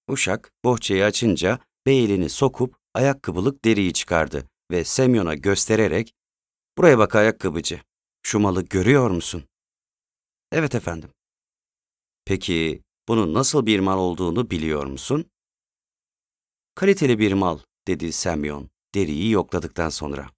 [0.07, 6.13] Uşak bohçayı açınca bey elini sokup ayakkabılık deriyi çıkardı ve Semyon'a göstererek
[6.77, 7.81] ''Buraya bak ayakkabıcı,
[8.23, 9.47] şu malı görüyor musun?''
[10.51, 11.13] ''Evet efendim.''
[12.25, 15.31] ''Peki bunun nasıl bir mal olduğunu biliyor musun?''
[16.75, 20.29] ''Kaliteli bir mal.'' dedi Semyon deriyi yokladıktan sonra.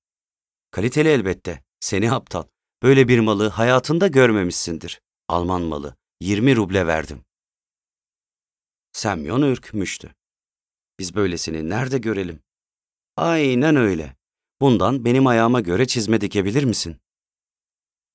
[0.72, 2.43] ''Kaliteli elbette, seni aptal.
[2.84, 5.02] Böyle bir malı hayatında görmemişsindir.
[5.28, 7.26] Alman malı, 20 ruble verdim.''
[8.91, 10.15] Semyon ürkmüştü.
[11.00, 12.39] Biz böylesini nerede görelim?
[13.19, 14.15] Aynen öyle.
[14.62, 16.97] Bundan benim ayağıma göre çizme dikebilir misin?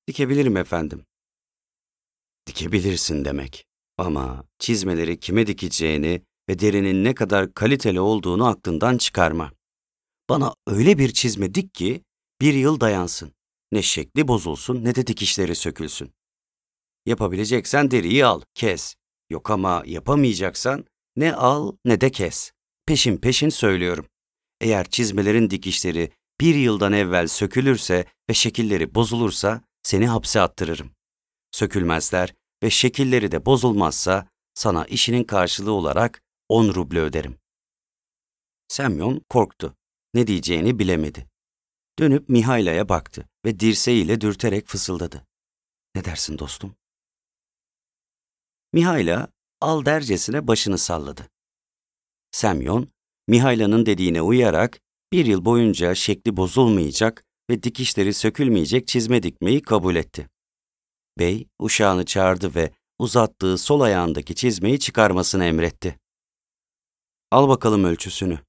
[0.07, 1.05] Dikebilirim efendim.
[2.47, 3.65] Dikebilirsin demek.
[3.97, 9.51] Ama çizmeleri kime dikeceğini ve derinin ne kadar kaliteli olduğunu aklından çıkarma.
[10.29, 12.03] Bana öyle bir çizme dik ki
[12.41, 13.33] bir yıl dayansın.
[13.71, 16.13] Ne şekli bozulsun ne de dikişleri sökülsün.
[17.05, 18.95] Yapabileceksen deriyi al, kes.
[19.29, 22.51] Yok ama yapamayacaksan ne al ne de kes.
[22.85, 24.05] Peşin peşin söylüyorum.
[24.61, 30.91] Eğer çizmelerin dikişleri bir yıldan evvel sökülürse ve şekilleri bozulursa seni hapse attırırım.
[31.51, 37.37] Sökülmezler ve şekilleri de bozulmazsa sana işinin karşılığı olarak 10 ruble öderim.
[38.67, 39.75] Semyon korktu.
[40.13, 41.27] Ne diyeceğini bilemedi.
[41.99, 45.27] Dönüp Mihaila'ya baktı ve dirseğiyle dürterek fısıldadı.
[45.95, 46.75] Ne dersin dostum?
[48.73, 49.27] Mihaila
[49.61, 51.29] al dercesine başını salladı.
[52.31, 52.87] Semyon,
[53.27, 54.79] Mihaila'nın dediğine uyarak
[55.11, 60.29] bir yıl boyunca şekli bozulmayacak ve dikişleri sökülmeyecek çizme dikmeyi kabul etti.
[61.19, 65.99] Bey, uşağını çağırdı ve uzattığı sol ayağındaki çizmeyi çıkarmasını emretti.
[67.31, 68.39] Al bakalım ölçüsünü.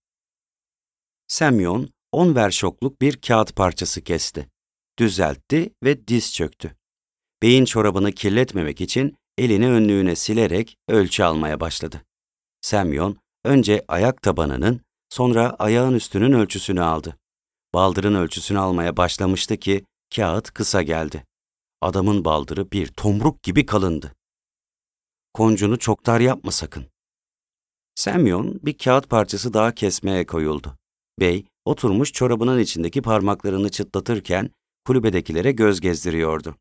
[1.29, 4.49] Semyon, on verşokluk bir kağıt parçası kesti.
[4.99, 6.77] Düzeltti ve diz çöktü.
[7.43, 12.03] Beyin çorabını kirletmemek için elini önlüğüne silerek ölçü almaya başladı.
[12.61, 17.17] Semyon önce ayak tabanının, sonra ayağın üstünün ölçüsünü aldı.
[17.75, 19.85] Baldırın ölçüsünü almaya başlamıştı ki
[20.17, 21.25] kağıt kısa geldi.
[21.81, 24.15] Adamın baldırı bir tomruk gibi kalındı.
[25.35, 26.87] Koncunu çok dar yapma sakın.
[27.95, 30.77] Semyon bir kağıt parçası daha kesmeye koyuldu.
[31.21, 34.51] Bey oturmuş çorabının içindeki parmaklarını çıtlatırken
[34.85, 36.57] kulübedekilere göz gezdiriyordu.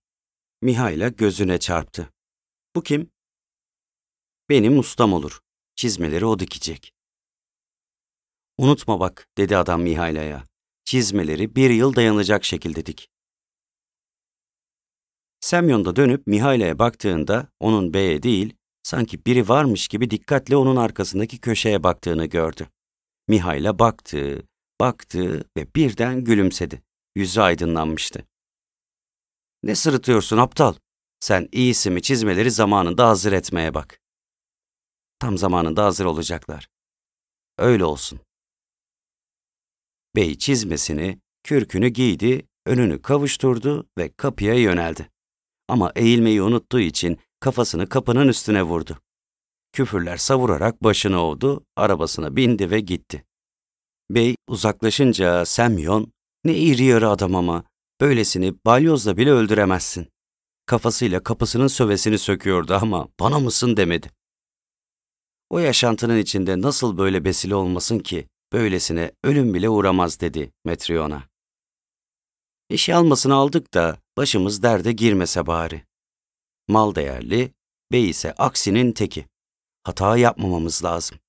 [0.61, 2.09] Mihail'a gözüne çarptı.
[2.75, 3.09] Bu kim?
[4.49, 5.39] Benim ustam olur.
[5.75, 6.93] Çizmeleri o dikecek.
[8.57, 10.43] Unutma bak, dedi adam Mihaila'ya.
[10.85, 13.09] Çizmeleri bir yıl dayanacak şekilde dik.
[15.39, 21.39] Semyon da dönüp Mihaila'ya baktığında onun beye değil, sanki biri varmış gibi dikkatle onun arkasındaki
[21.39, 22.69] köşeye baktığını gördü.
[23.27, 24.47] Mihaila baktı,
[24.79, 26.81] baktı ve birden gülümsedi.
[27.15, 28.27] Yüzü aydınlanmıştı.
[29.63, 30.73] Ne sırıtıyorsun aptal?
[31.19, 34.01] Sen iyisi mi çizmeleri zamanında hazır etmeye bak.
[35.25, 36.67] Tam zamanında hazır olacaklar.
[37.57, 38.19] Öyle olsun.
[40.15, 45.09] Bey çizmesini, kürkünü giydi, önünü kavuşturdu ve kapıya yöneldi.
[45.67, 48.99] Ama eğilmeyi unuttuğu için kafasını kapının üstüne vurdu.
[49.73, 53.25] Küfürler savurarak başını ovdu, arabasına bindi ve gitti.
[54.11, 57.63] Bey uzaklaşınca Semyon, ne iri yarı adam ama,
[58.01, 60.07] böylesini balyozla bile öldüremezsin.
[60.65, 64.09] Kafasıyla kapısının sövesini söküyordu ama bana mısın demedi.
[65.49, 71.23] O yaşantının içinde nasıl böyle besile olmasın ki, böylesine ölüm bile uğramaz dedi Metrion'a.
[72.69, 75.83] İşi almasını aldık da başımız derde girmese bari.
[76.67, 77.53] Mal değerli,
[77.91, 79.25] bey ise aksinin teki.
[79.83, 81.19] Hata yapmamamız lazım.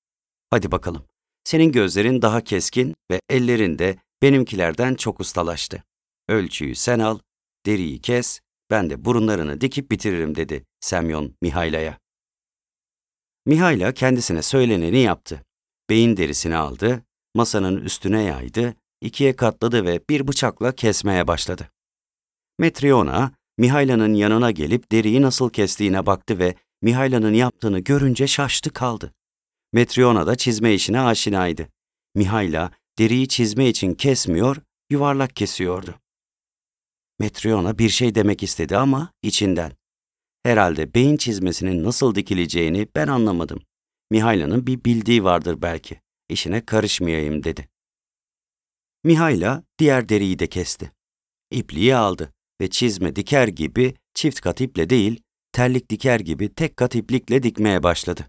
[0.49, 1.03] Hadi bakalım.
[1.43, 5.83] Senin gözlerin daha keskin ve ellerin de benimkilerden çok ustalaştı.
[6.29, 7.19] Ölçüyü sen al,
[7.65, 11.99] deriyi kes, ben de burunlarını dikip bitiririm dedi Semyon Mihaila'ya.
[13.47, 15.45] Mihaila kendisine söyleneni yaptı.
[15.89, 17.03] Beyin derisini aldı,
[17.35, 21.71] masanın üstüne yaydı, ikiye katladı ve bir bıçakla kesmeye başladı.
[22.59, 29.13] Metriona, Mihaila'nın yanına gelip deriyi nasıl kestiğine baktı ve Mihaila'nın yaptığını görünce şaştı kaldı.
[29.73, 31.67] Metriona da çizme işine aşinaydı.
[32.15, 34.57] Mihaila deriyi çizme için kesmiyor,
[34.89, 35.95] yuvarlak kesiyordu.
[37.19, 39.76] Metriona bir şey demek istedi ama içinden.
[40.47, 43.59] Herhalde beyin çizmesinin nasıl dikileceğini ben anlamadım.
[44.11, 46.01] Mihaila'nın bir bildiği vardır belki.
[46.29, 47.69] İşine karışmayayım dedi.
[49.03, 50.91] Mihaila diğer deriyi de kesti.
[51.51, 56.95] İpliği aldı ve çizme diker gibi çift kat iple değil, terlik diker gibi tek kat
[56.95, 58.27] iplikle dikmeye başladı.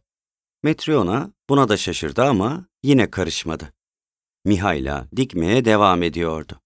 [0.62, 3.72] Metriona buna da şaşırdı ama yine karışmadı.
[4.44, 6.60] Mihayla dikmeye devam ediyordu.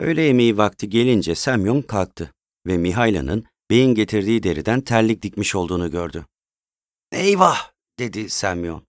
[0.00, 2.32] Öğle yemeği vakti gelince Semyon kalktı
[2.66, 6.26] ve Mihayla'nın beyin getirdiği deriden terlik dikmiş olduğunu gördü.
[7.12, 8.86] Eyvah dedi Semyon.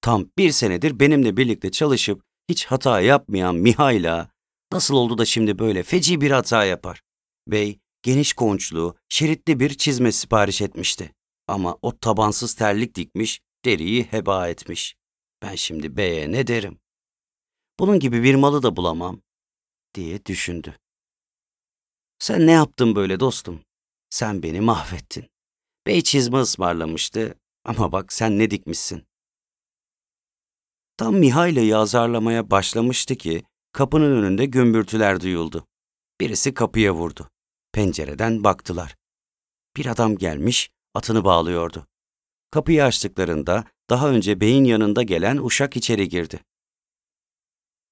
[0.00, 4.30] Tam bir senedir benimle birlikte çalışıp hiç hata yapmayan Mihayla
[4.72, 7.02] nasıl oldu da şimdi böyle feci bir hata yapar?
[7.48, 11.14] Bey geniş konçlu, şeritli bir çizme sipariş etmişti.
[11.48, 14.96] Ama o tabansız terlik dikmiş, deriyi heba etmiş.
[15.42, 16.78] Ben şimdi beye ne derim?
[17.78, 19.20] Bunun gibi bir malı da bulamam,
[19.94, 20.78] diye düşündü.
[22.18, 23.60] Sen ne yaptın böyle dostum?
[24.12, 25.30] Sen beni mahvettin.
[25.86, 29.06] Bey çizme ısmarlamıştı ama bak sen ne dikmişsin.
[30.96, 35.66] Tam Mihaila'yı azarlamaya başlamıştı ki kapının önünde gümbürtüler duyuldu.
[36.20, 37.30] Birisi kapıya vurdu.
[37.72, 38.96] Pencereden baktılar.
[39.76, 41.86] Bir adam gelmiş, atını bağlıyordu.
[42.50, 46.44] Kapıyı açtıklarında daha önce beyin yanında gelen uşak içeri girdi.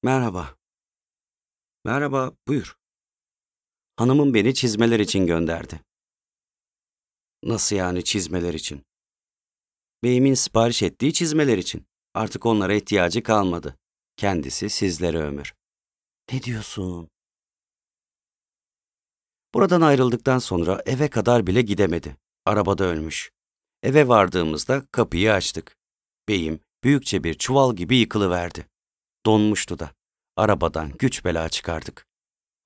[0.03, 0.57] Merhaba.
[1.85, 2.77] Merhaba, buyur.
[3.97, 5.90] Hanımım beni çizmeler için gönderdi.
[7.43, 8.83] Nasıl yani çizmeler için?
[10.05, 11.87] Beyimin sipariş ettiği çizmeler için.
[12.15, 13.77] Artık onlara ihtiyacı kalmadı.
[14.17, 15.55] Kendisi sizlere ömür.
[16.33, 17.09] Ne diyorsun?
[19.55, 22.17] Buradan ayrıldıktan sonra eve kadar bile gidemedi.
[22.47, 23.31] Arabada ölmüş.
[23.83, 25.77] Eve vardığımızda kapıyı açtık.
[26.29, 28.67] Beyim büyükçe bir çuval gibi yıkılıverdi.
[29.27, 29.91] Donmuştu da.
[30.37, 32.07] Arabadan güç bela çıkardık.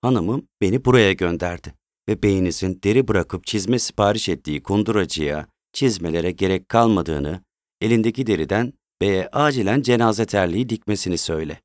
[0.03, 1.75] Hanımım beni buraya gönderdi
[2.09, 7.45] ve beyinizin deri bırakıp çizme sipariş ettiği kunduracıya çizmelere gerek kalmadığını,
[7.81, 11.61] elindeki deriden beye acilen cenaze terliği dikmesini söyle.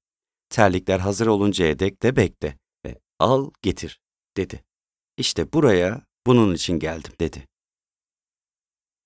[0.50, 4.00] Terlikler hazır oluncaya dek de bekle ve al getir,
[4.38, 4.64] dedi.
[5.18, 7.48] İşte buraya bunun için geldim, dedi.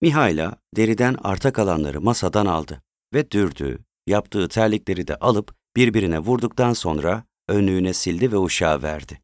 [0.02, 2.82] Mihayla deriden arta kalanları masadan aldı
[3.14, 9.22] ve dürdüğü, yaptığı terlikleri de alıp birbirine vurduktan sonra önlüğüne sildi ve uşağa verdi.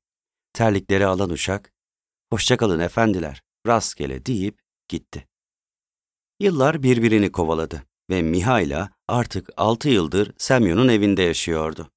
[0.53, 1.71] Terlikleri alan uşak,
[2.31, 5.27] hoşçakalın efendiler, rastgele deyip gitti.
[6.39, 11.91] Yıllar birbirini kovaladı ve Mihayla artık altı yıldır Semyon'un evinde yaşıyordu.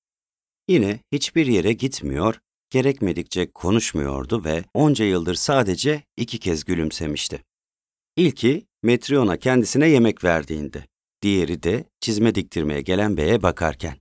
[0.69, 2.41] Yine hiçbir yere gitmiyor,
[2.71, 7.45] gerekmedikçe konuşmuyordu ve onca yıldır sadece iki kez gülümsemişti.
[8.17, 10.87] İlki Metrion'a kendisine yemek verdiğinde,
[11.23, 13.97] diğeri de çizme diktirmeye gelen beye bakarken.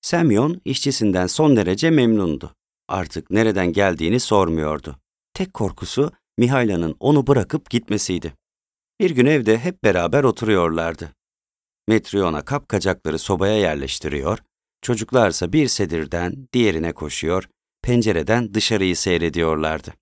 [0.00, 2.54] Semyon işçisinden son derece memnundu.
[2.88, 4.96] Artık nereden geldiğini sormuyordu.
[5.34, 8.34] Tek korkusu Mihaila'nın onu bırakıp gitmesiydi.
[9.00, 11.12] Bir gün evde hep beraber oturuyorlardı.
[11.88, 14.38] Metrion'a kapkacakları sobaya yerleştiriyor,
[14.82, 17.48] çocuklarsa bir sedirden diğerine koşuyor,
[17.82, 19.94] pencereden dışarıyı seyrediyorlardı.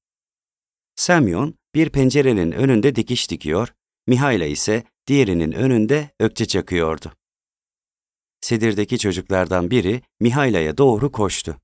[0.97, 3.69] Semyon bir pencerenin önünde dikiş dikiyor,
[4.07, 7.13] Mihaila ise diğerinin önünde ökçe çakıyordu.
[8.41, 11.57] Sedirdeki çocuklardan biri Mihaila'ya doğru koştu.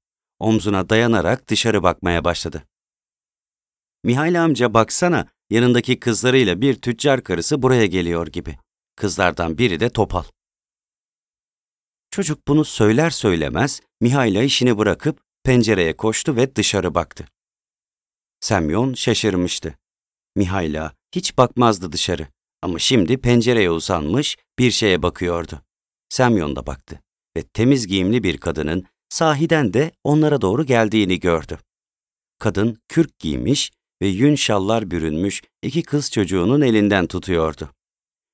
[0.43, 2.65] Omzuna dayanarak dışarı bakmaya başladı.
[4.05, 8.59] Mihail amca baksana, yanındaki kızlarıyla bir tüccar karısı buraya geliyor gibi.
[8.97, 10.25] Kızlardan biri de topal.
[12.11, 17.27] Çocuk bunu söyler söylemez Mihail'a işini bırakıp pencereye koştu ve dışarı baktı.
[18.41, 19.79] Semyon şaşırmıştı.
[20.37, 22.27] Mihail'a hiç bakmazdı dışarı
[22.63, 25.63] ama şimdi pencereye uzanmış bir şeye bakıyordu.
[26.09, 27.01] Semyon da baktı
[27.37, 31.59] ve temiz giyimli bir kadının sahiden de onlara doğru geldiğini gördü.
[32.39, 33.73] Kadın kürk giymiş
[34.03, 37.71] ve yün şallar bürünmüş iki kız çocuğunun elinden tutuyordu.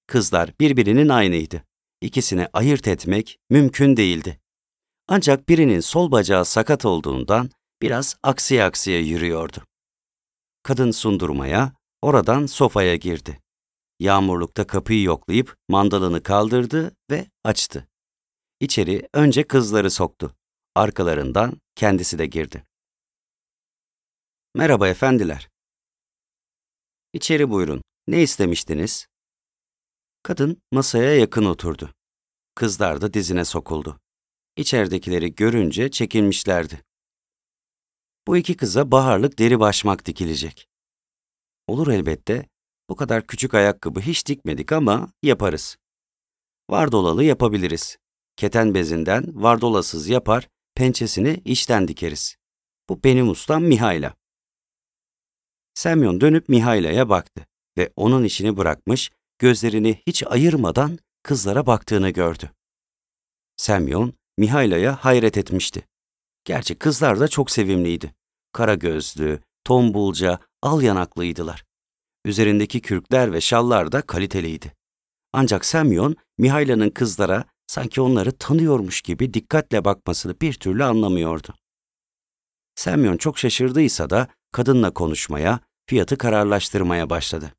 [0.07, 1.65] Kızlar birbirinin aynıydı.
[2.01, 4.41] İkisini ayırt etmek mümkün değildi.
[5.09, 7.51] Ancak birinin sol bacağı sakat olduğundan
[7.83, 9.65] biraz aksiye aksiye yürüyordu.
[10.63, 13.41] Kadın sundurmaya, oradan sofaya girdi.
[14.01, 17.89] Yağmurlukta kapıyı yoklayıp mandalını kaldırdı ve açtı.
[18.61, 20.35] İçeri önce kızları soktu.
[20.75, 22.65] Arkalarından kendisi de girdi.
[24.55, 25.49] Merhaba efendiler.
[27.13, 27.83] İçeri buyurun.
[28.09, 29.07] Ne istemiştiniz?
[30.23, 31.95] Kadın masaya yakın oturdu.
[32.55, 34.01] Kızlar da dizine sokuldu.
[34.57, 36.85] İçeridekileri görünce çekilmişlerdi.
[38.27, 40.69] Bu iki kıza baharlık deri başmak dikilecek.
[41.67, 42.49] Olur elbette.
[42.89, 45.77] Bu kadar küçük ayakkabı hiç dikmedik ama yaparız.
[46.71, 47.97] Vardolalı yapabiliriz.
[48.37, 50.49] Keten bezinden vardolasız yapar,
[50.79, 52.37] pençesini içten dikeriz.
[52.89, 54.15] Bu benim ustam Mihayla.
[55.75, 57.47] Semyon dönüp Mihaila'ya baktı
[57.79, 62.51] ve onun işini bırakmış, gözlerini hiç ayırmadan kızlara baktığını gördü.
[63.57, 65.87] Semyon, Mihaila'ya hayret etmişti.
[66.45, 68.15] Gerçi kızlar da çok sevimliydi.
[68.53, 71.65] Kara gözlü, tombulca, al yanaklıydılar.
[72.25, 74.75] Üzerindeki kürkler ve şallar da kaliteliydi.
[75.33, 81.55] Ancak Semyon, Mihaila'nın kızlara sanki onları tanıyormuş gibi dikkatle bakmasını bir türlü anlamıyordu.
[82.75, 87.53] Semyon çok şaşırdıysa da kadınla konuşmaya, fiyatı kararlaştırmaya başladı.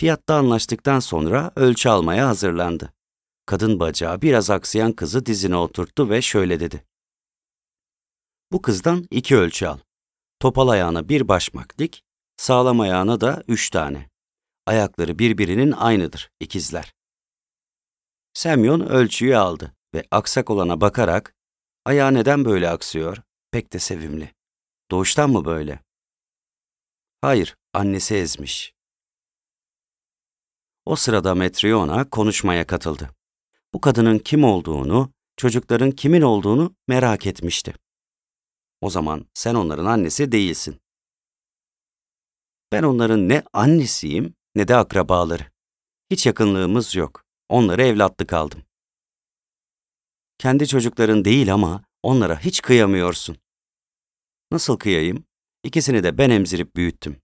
[0.00, 2.92] Fiyatta anlaştıktan sonra ölçü almaya hazırlandı.
[3.46, 6.84] Kadın bacağı biraz aksayan kızı dizine oturttu ve şöyle dedi.
[8.52, 9.78] Bu kızdan iki ölçü al.
[10.40, 12.02] Topal ayağına bir başmak dik,
[12.36, 14.10] sağlam ayağına da üç tane.
[14.66, 16.95] Ayakları birbirinin aynıdır, ikizler.
[18.36, 21.34] Semyon ölçüyü aldı ve aksak olana bakarak,
[21.84, 23.22] ayağı neden böyle aksıyor?
[23.50, 24.34] Pek de sevimli.
[24.90, 25.80] Doğuştan mı böyle?
[27.20, 28.74] Hayır, annesi ezmiş.
[30.84, 33.10] O sırada Metriona konuşmaya katıldı.
[33.74, 37.74] Bu kadının kim olduğunu, çocukların kimin olduğunu merak etmişti.
[38.80, 40.80] O zaman sen onların annesi değilsin.
[42.72, 45.46] Ben onların ne annesiyim ne de akrabaları.
[46.10, 47.25] Hiç yakınlığımız yok.
[47.48, 48.62] Onları evlatlık aldım.
[50.38, 53.36] Kendi çocukların değil ama onlara hiç kıyamıyorsun.
[54.50, 55.24] Nasıl kıyayım?
[55.64, 57.22] İkisini de ben emzirip büyüttüm.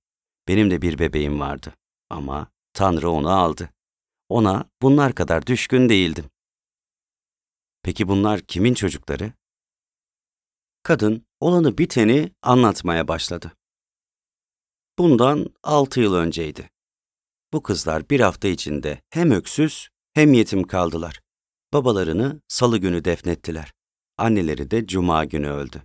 [0.48, 1.74] Benim de bir bebeğim vardı.
[2.10, 3.70] Ama Tanrı onu aldı.
[4.28, 6.30] Ona bunlar kadar düşkün değildim.
[7.82, 9.32] Peki bunlar kimin çocukları?
[10.82, 13.52] Kadın olanı biteni anlatmaya başladı.
[14.98, 16.70] Bundan altı yıl önceydi.
[17.52, 21.20] Bu kızlar bir hafta içinde hem öksüz hem yetim kaldılar.
[21.72, 23.72] Babalarını salı günü defnettiler.
[24.18, 25.82] Anneleri de cuma günü öldü.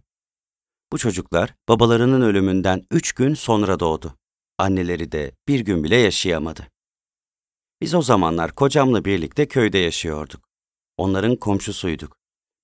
[0.92, 4.18] Bu çocuklar babalarının ölümünden üç gün sonra doğdu.
[4.58, 6.68] Anneleri de bir gün bile yaşayamadı.
[7.82, 10.50] Biz o zamanlar kocamla birlikte köyde yaşıyorduk.
[10.98, 12.18] Onların komşusuyduk.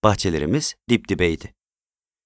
[0.04, 1.54] Bahçelerimiz dip dibeydi.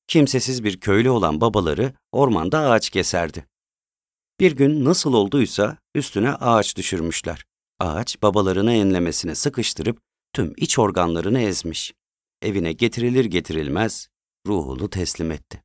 [0.07, 3.47] Kimsesiz bir köylü olan babaları ormanda ağaç keserdi.
[4.39, 7.46] Bir gün nasıl olduysa üstüne ağaç düşürmüşler.
[7.79, 10.01] Ağaç babalarını enlemesine sıkıştırıp
[10.33, 11.93] tüm iç organlarını ezmiş.
[12.41, 14.07] Evine getirilir getirilmez
[14.47, 15.63] ruhunu teslim etti.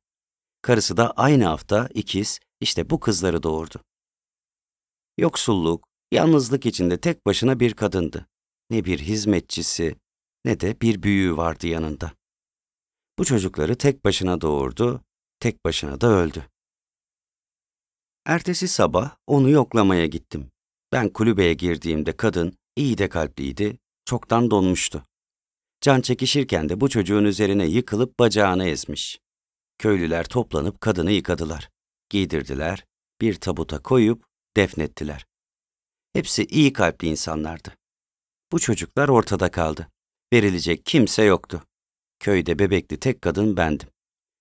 [0.61, 3.83] Karısı da aynı hafta ikiz işte bu kızları doğurdu.
[5.17, 8.27] Yoksulluk, yalnızlık içinde tek başına bir kadındı.
[8.69, 9.95] Ne bir hizmetçisi
[10.45, 12.11] ne de bir büyüğü vardı yanında.
[13.19, 15.01] Bu çocukları tek başına doğurdu,
[15.39, 16.49] tek başına da öldü.
[18.25, 20.51] Ertesi sabah onu yoklamaya gittim.
[20.93, 25.05] Ben kulübeye girdiğimde kadın iyi de kalpliydi, çoktan donmuştu.
[25.81, 29.19] Can çekişirken de bu çocuğun üzerine yıkılıp bacağını ezmiş.
[29.77, 31.69] Köylüler toplanıp kadını yıkadılar.
[32.09, 32.85] Giydirdiler,
[33.21, 34.25] bir tabuta koyup
[34.57, 35.25] defnettiler.
[36.13, 37.69] Hepsi iyi kalpli insanlardı.
[38.51, 39.87] Bu çocuklar ortada kaldı.
[40.33, 41.63] Verilecek kimse yoktu.
[42.19, 43.89] Köyde bebekli tek kadın bendim.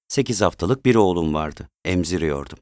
[0.09, 2.59] Sekiz haftalık bir oğlum vardı, emziriyordum.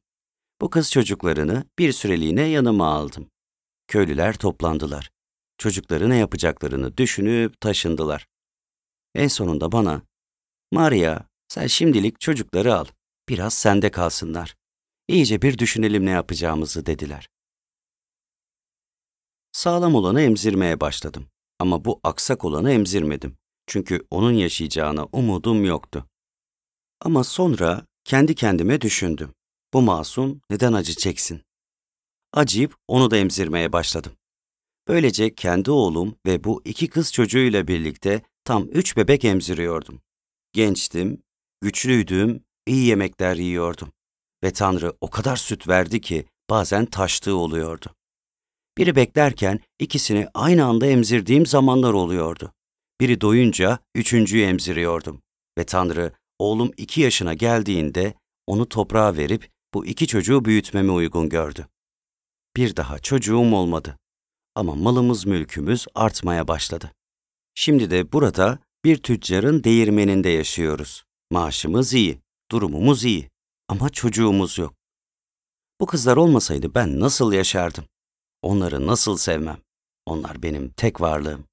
[0.61, 3.30] Bu kız çocuklarını bir süreliğine yanıma aldım.
[3.91, 5.11] Köylüler toplandılar.
[5.59, 8.26] Çocukları ne yapacaklarını düşünüp taşındılar.
[9.14, 10.03] En sonunda bana,
[10.72, 12.86] Maria, sen şimdilik çocukları al,
[13.28, 14.57] biraz sende kalsınlar.
[15.09, 17.28] İyice bir düşünelim ne yapacağımızı dediler.
[19.53, 21.26] Sağlam olanı emzirmeye başladım.
[21.59, 23.36] Ama bu aksak olanı emzirmedim.
[23.66, 26.07] Çünkü onun yaşayacağına umudum yoktu.
[27.01, 29.34] Ama sonra kendi kendime düşündüm.
[29.72, 31.43] Bu masum neden acı çeksin?
[32.33, 34.12] Acıyıp onu da emzirmeye başladım.
[34.89, 40.01] Böylece kendi oğlum ve bu iki kız çocuğuyla birlikte tam üç bebek emziriyordum.
[40.53, 41.22] Gençtim,
[41.61, 43.93] güçlüydüm, iyi yemekler yiyordum.
[44.45, 47.87] Ve Tanrı o kadar süt verdi ki bazen taştığı oluyordu.
[48.78, 52.53] Biri beklerken ikisini aynı anda emzirdiğim zamanlar oluyordu.
[53.01, 55.22] Biri doyunca üçüncüyü emziriyordum.
[55.59, 58.14] Ve Tanrı oğlum iki yaşına geldiğinde
[58.47, 61.66] onu toprağa verip bu iki çocuğu büyütmemi uygun gördü.
[62.61, 63.98] Bir daha çocuğum olmadı.
[64.54, 66.92] Ama malımız mülkümüz artmaya başladı.
[67.54, 71.04] Şimdi de burada bir tüccarın değirmeninde yaşıyoruz.
[71.30, 73.30] Maaşımız iyi, durumumuz iyi
[73.68, 74.74] ama çocuğumuz yok.
[75.80, 77.84] Bu kızlar olmasaydı ben nasıl yaşardım?
[78.42, 79.61] Onları nasıl sevmem?
[80.06, 81.44] Onlar benim tek varlığım.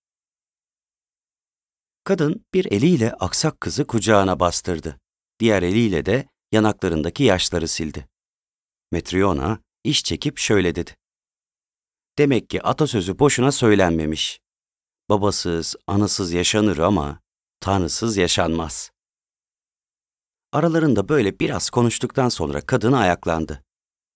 [2.03, 4.99] Kadın bir eliyle aksak kızı kucağına bastırdı.
[5.39, 8.07] Diğer eliyle de yanaklarındaki yaşları sildi.
[8.91, 10.95] Metriona iş çekip şöyle dedi.
[12.17, 14.39] Demek ki atasözü boşuna söylenmemiş.
[15.09, 17.19] Babasız, anasız yaşanır ama
[17.59, 18.91] tanrısız yaşanmaz.
[20.51, 23.63] Aralarında böyle biraz konuştuktan sonra kadın ayaklandı.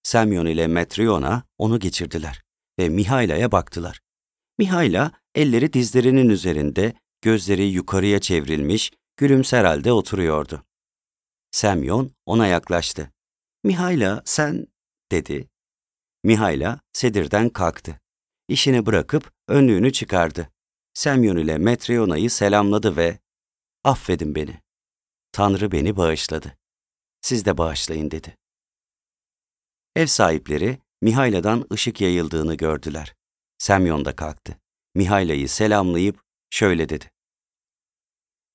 [0.04, 2.42] Semyon ile Metriona onu geçirdiler
[2.80, 4.00] ve Mihaila'ya baktılar.
[4.58, 10.64] Mihaila elleri dizlerinin üzerinde, gözleri yukarıya çevrilmiş, gülümser halde oturuyordu.
[11.52, 13.12] Semyon ona yaklaştı.
[13.64, 14.68] Mihaila sen,
[15.12, 15.51] dedi.
[16.24, 18.02] Mihayla sedirden kalktı.
[18.48, 20.50] İşini bırakıp önlüğünü çıkardı.
[20.94, 23.20] Semyon ile Metriona'yı selamladı ve
[23.84, 24.62] ''Affedin beni.
[25.32, 26.58] Tanrı beni bağışladı.
[27.22, 28.38] Siz de bağışlayın.'' dedi.
[29.96, 33.16] Ev sahipleri Mihayla'dan ışık yayıldığını gördüler.
[33.58, 34.60] Semyon da kalktı.
[34.96, 37.12] Mihayla'yı selamlayıp şöyle dedi.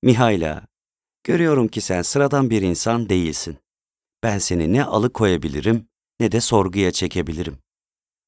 [0.02, 0.66] Mihayla,
[1.24, 3.58] görüyorum ki sen sıradan bir insan değilsin.
[4.22, 5.88] Ben seni ne alıkoyabilirim
[6.20, 7.58] ne de sorguya çekebilirim.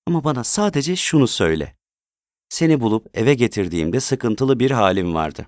[0.06, 1.76] Ama bana sadece şunu söyle.
[2.48, 5.46] Seni bulup eve getirdiğimde sıkıntılı bir halim vardı.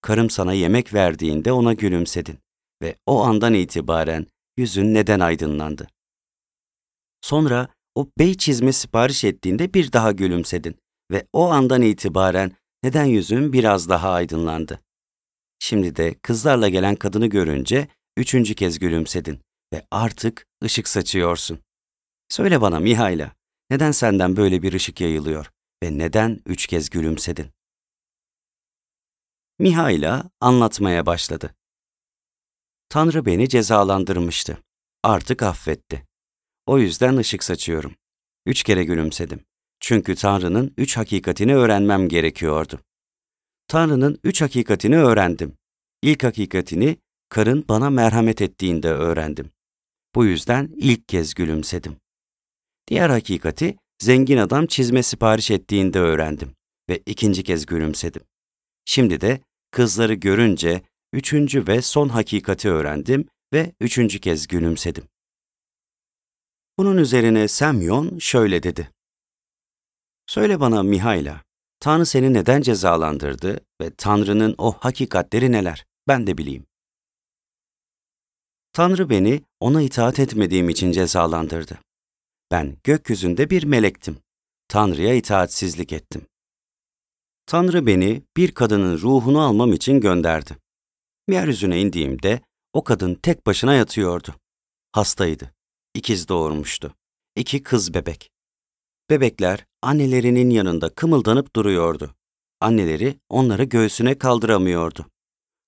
[0.00, 2.38] Karım sana yemek verdiğinde ona gülümsedin
[2.82, 4.26] ve o andan itibaren
[4.56, 5.86] yüzün neden aydınlandı?
[7.20, 10.76] Sonra o bey çizme sipariş ettiğinde bir daha gülümsedin
[11.10, 14.80] ve o andan itibaren neden yüzün biraz daha aydınlandı?
[15.58, 19.40] Şimdi de kızlarla gelen kadını görünce üçüncü kez gülümsedin
[19.72, 21.65] ve artık ışık saçıyorsun.
[22.28, 23.32] Söyle bana Mihayla,
[23.70, 25.50] neden senden böyle bir ışık yayılıyor
[25.82, 27.46] ve neden üç kez gülümsedin?
[29.58, 31.54] Mihayla anlatmaya başladı.
[32.88, 34.58] Tanrı beni cezalandırmıştı.
[35.02, 36.06] Artık affetti.
[36.66, 37.94] O yüzden ışık saçıyorum.
[38.46, 39.44] Üç kere gülümsedim.
[39.80, 42.80] Çünkü Tanrı'nın üç hakikatini öğrenmem gerekiyordu.
[43.68, 45.56] Tanrı'nın üç hakikatini öğrendim.
[46.02, 46.96] İlk hakikatini
[47.28, 49.50] karın bana merhamet ettiğinde öğrendim.
[50.14, 51.96] Bu yüzden ilk kez gülümsedim.
[52.88, 56.54] Diğer hakikati zengin adam çizme sipariş ettiğinde öğrendim
[56.88, 58.22] ve ikinci kez gülümsedim.
[58.84, 60.82] Şimdi de kızları görünce
[61.12, 65.04] üçüncü ve son hakikati öğrendim ve üçüncü kez gülümsedim.
[66.78, 68.90] Bunun üzerine Semyon şöyle dedi.
[70.26, 71.42] Söyle bana Mihayla,
[71.80, 75.86] Tanrı seni neden cezalandırdı ve Tanrı'nın o hakikatleri neler?
[76.08, 76.66] Ben de bileyim.
[78.72, 81.78] Tanrı beni ona itaat etmediğim için cezalandırdı.
[82.50, 84.18] Ben gökyüzünde bir melektim.
[84.68, 86.26] Tanrı'ya itaatsizlik ettim.
[87.46, 90.56] Tanrı beni bir kadının ruhunu almam için gönderdi.
[91.28, 92.40] Yeryüzüne indiğimde
[92.72, 94.34] o kadın tek başına yatıyordu.
[94.92, 95.54] Hastaydı.
[95.94, 96.94] İkiz doğurmuştu.
[97.36, 98.30] İki kız bebek.
[99.10, 102.14] Bebekler annelerinin yanında kımıldanıp duruyordu.
[102.60, 105.06] Anneleri onları göğsüne kaldıramıyordu.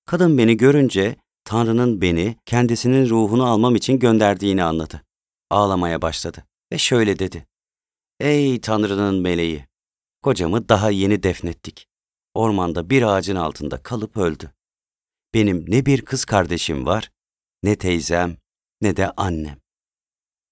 [0.06, 5.02] Kadın beni görünce Tanrı'nın beni kendisinin ruhunu almam için gönderdiğini anladı.
[5.50, 7.46] Ağlamaya başladı ve şöyle dedi.
[8.20, 9.66] Ey Tanrı'nın meleği!
[10.22, 11.88] Kocamı daha yeni defnettik.
[12.34, 14.52] Ormanda bir ağacın altında kalıp öldü.
[15.34, 17.10] Benim ne bir kız kardeşim var,
[17.62, 18.36] ne teyzem,
[18.80, 19.60] ne de annem.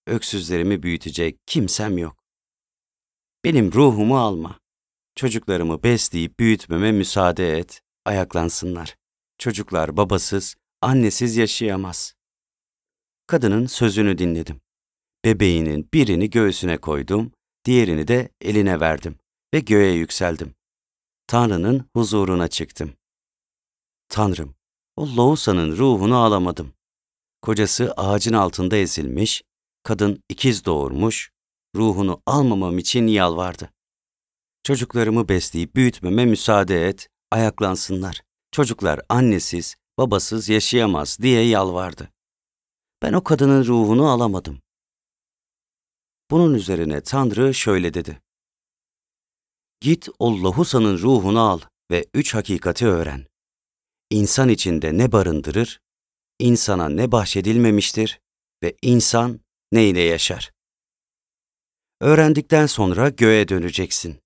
[0.07, 2.17] Öksüzlerimi büyütecek kimsem yok.
[3.45, 4.61] Benim ruhumu alma.
[5.15, 8.97] Çocuklarımı besleyip büyütmeme müsaade et, ayaklansınlar.
[9.39, 12.15] Çocuklar babasız, annesiz yaşayamaz.
[13.27, 14.61] Kadının sözünü dinledim.
[15.27, 17.33] Bebeğinin birini göğsüne koydum,
[17.65, 19.19] diğerini de eline verdim
[19.55, 20.55] ve göğe yükseldim.
[21.27, 22.93] Tanrı'nın huzuruna çıktım.
[24.09, 24.55] Tanrım,
[24.97, 26.73] o Loğusa'nın ruhunu alamadım.
[27.43, 29.43] Kocası ağacın altında ezilmiş,
[29.83, 31.31] kadın ikiz doğurmuş,
[31.77, 33.73] ruhunu almamam için yalvardı.
[34.63, 38.21] Çocuklarımı besleyip büyütmeme müsaade et, ayaklansınlar.
[38.53, 42.11] Çocuklar annesiz, babasız yaşayamaz diye yalvardı.
[43.03, 44.66] Ben o kadının ruhunu alamadım.
[46.31, 48.21] Bunun üzerine Tanrı şöyle dedi.
[49.81, 51.61] Git o Lahusa'nın ruhunu al
[51.91, 53.27] ve üç hakikati öğren.
[54.11, 55.81] İnsan içinde ne barındırır,
[56.39, 58.21] insana ne bahşedilmemiştir
[58.63, 59.41] ve insan
[59.73, 60.53] ne ile yaşar.
[62.01, 64.19] Öğrendikten sonra göğe döneceksin.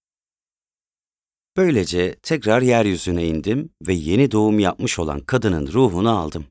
[1.56, 6.46] Böylece tekrar yeryüzüne indim ve yeni doğum yapmış olan kadının ruhunu aldım.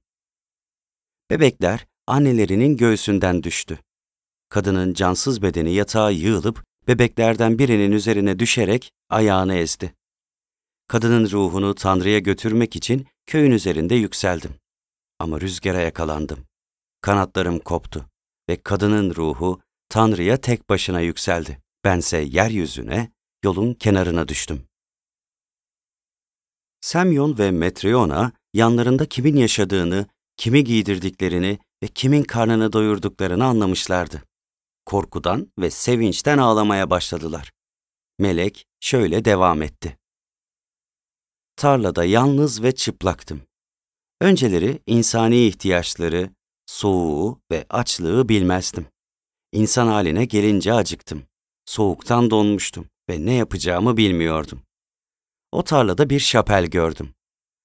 [1.30, 3.80] Bebekler annelerinin göğsünden düştü.
[4.50, 9.94] Kadının cansız bedeni yatağa yığılıp bebeklerden birinin üzerine düşerek ayağını ezdi.
[10.88, 14.52] Kadının ruhunu Tanrı'ya götürmek için köyün üzerinde yükseldim.
[15.20, 16.40] Ama rüzgara yakalandım.
[17.02, 18.06] Kanatlarım koptu
[18.50, 21.62] ve kadının ruhu Tanrı'ya tek başına yükseldi.
[21.86, 23.12] Bense yeryüzüne,
[23.44, 24.64] yolun kenarına düştüm.
[26.82, 30.06] Semyon ve Metreona yanlarında kimin yaşadığını,
[30.38, 34.29] kimi giydirdiklerini ve kimin karnını doyurduklarını anlamışlardı.
[34.90, 37.52] Korkudan ve sevinçten ağlamaya başladılar.
[38.20, 39.98] Melek şöyle devam etti.
[41.56, 43.42] Tarlada yalnız ve çıplaktım.
[44.22, 46.30] Önceleri insani ihtiyaçları,
[46.66, 48.86] soğuğu ve açlığı bilmezdim.
[49.52, 51.24] İnsan haline gelince acıktım.
[51.66, 54.62] Soğuktan donmuştum ve ne yapacağımı bilmiyordum.
[55.52, 57.14] O tarlada bir şapel gördüm.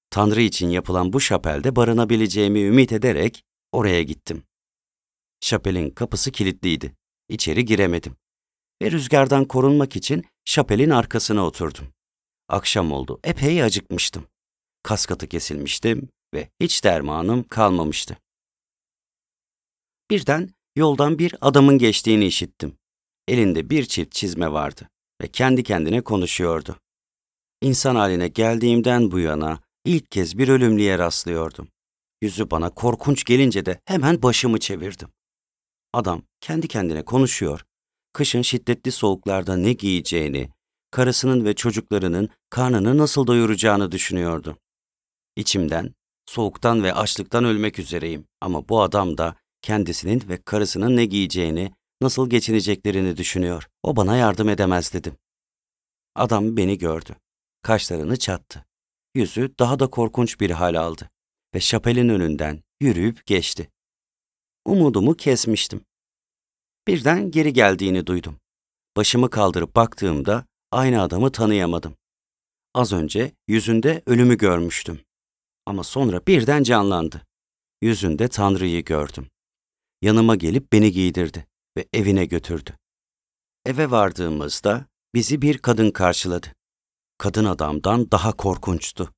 [0.09, 4.43] Tanrı için yapılan bu şapelde barınabileceğimi ümit ederek oraya gittim.
[5.39, 6.95] Şapelin kapısı kilitliydi.
[7.29, 8.15] İçeri giremedim.
[8.81, 11.87] ve rüzgardan korunmak için şapelin arkasına oturdum.
[12.49, 14.27] Akşam oldu, epey acıkmıştım.
[14.83, 18.17] Kaskatı kesilmiştim ve hiç dermanım kalmamıştı.
[20.09, 22.77] Birden yoldan bir adamın geçtiğini işittim.
[23.27, 24.89] Elinde bir çift çizme vardı
[25.21, 26.79] ve kendi kendine konuşuyordu.
[27.61, 31.67] İnsan haline geldiğimden bu yana ilk kez bir ölümlüye rastlıyordum.
[32.21, 35.09] Yüzü bana korkunç gelince de hemen başımı çevirdim.
[35.95, 37.65] Adam kendi kendine konuşuyor.
[38.13, 40.49] Kışın şiddetli soğuklarda ne giyeceğini,
[40.91, 44.57] karısının ve çocuklarının karnını nasıl doyuracağını düşünüyordu.
[45.35, 45.93] İçimden,
[46.25, 51.71] soğuktan ve açlıktan ölmek üzereyim ama bu adam da kendisinin ve karısının ne giyeceğini,
[52.01, 53.67] nasıl geçineceklerini düşünüyor.
[53.83, 55.17] O bana yardım edemez dedim.
[56.15, 57.15] Adam beni gördü.
[57.61, 58.65] Kaşlarını çattı.
[59.13, 61.09] Yüzü daha da korkunç bir hal aldı
[61.55, 63.74] ve şapelin önünden yürüyüp geçti.
[64.65, 65.85] Umudumu kesmiştim.
[66.87, 68.39] Birden geri geldiğini duydum.
[68.97, 71.95] Başımı kaldırıp baktığımda aynı adamı tanıyamadım.
[72.73, 74.99] Az önce yüzünde ölümü görmüştüm.
[75.65, 77.21] Ama sonra birden canlandı.
[77.81, 79.27] Yüzünde Tanrı'yı gördüm.
[80.01, 81.47] Yanıma gelip beni giydirdi
[81.77, 82.71] ve evine götürdü.
[83.65, 84.85] Eve vardığımızda
[85.15, 86.47] bizi bir kadın karşıladı.
[87.17, 89.13] Kadın adamdan daha korkunçtu.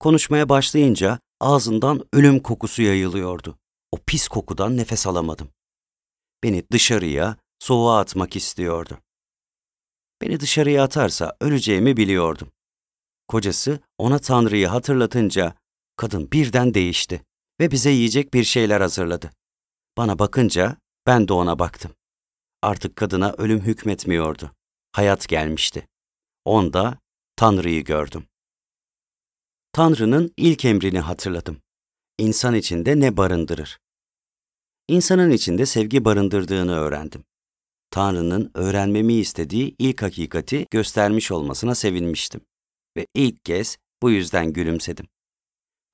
[0.00, 3.58] Konuşmaya başlayınca ağzından ölüm kokusu yayılıyordu.
[3.92, 5.50] O pis kokudan nefes alamadım.
[6.42, 8.98] Beni dışarıya, soğuğa atmak istiyordu.
[10.22, 12.52] Beni dışarıya atarsa öleceğimi biliyordum.
[13.28, 15.54] Kocası ona Tanrı'yı hatırlatınca
[15.96, 17.22] kadın birden değişti
[17.60, 19.30] ve bize yiyecek bir şeyler hazırladı.
[19.96, 20.76] Bana bakınca
[21.06, 21.94] ben de ona baktım.
[22.62, 24.52] Artık kadına ölüm hükmetmiyordu.
[24.92, 25.88] Hayat gelmişti.
[26.44, 26.98] Onda
[27.36, 28.26] Tanrı'yı gördüm.
[29.72, 31.62] Tanrı'nın ilk emrini hatırladım.
[32.18, 33.78] İnsan içinde ne barındırır?
[34.88, 37.24] İnsanın içinde sevgi barındırdığını öğrendim.
[37.90, 42.40] Tanrı'nın öğrenmemi istediği ilk hakikati göstermiş olmasına sevinmiştim.
[42.96, 45.06] Ve ilk kez bu yüzden gülümsedim.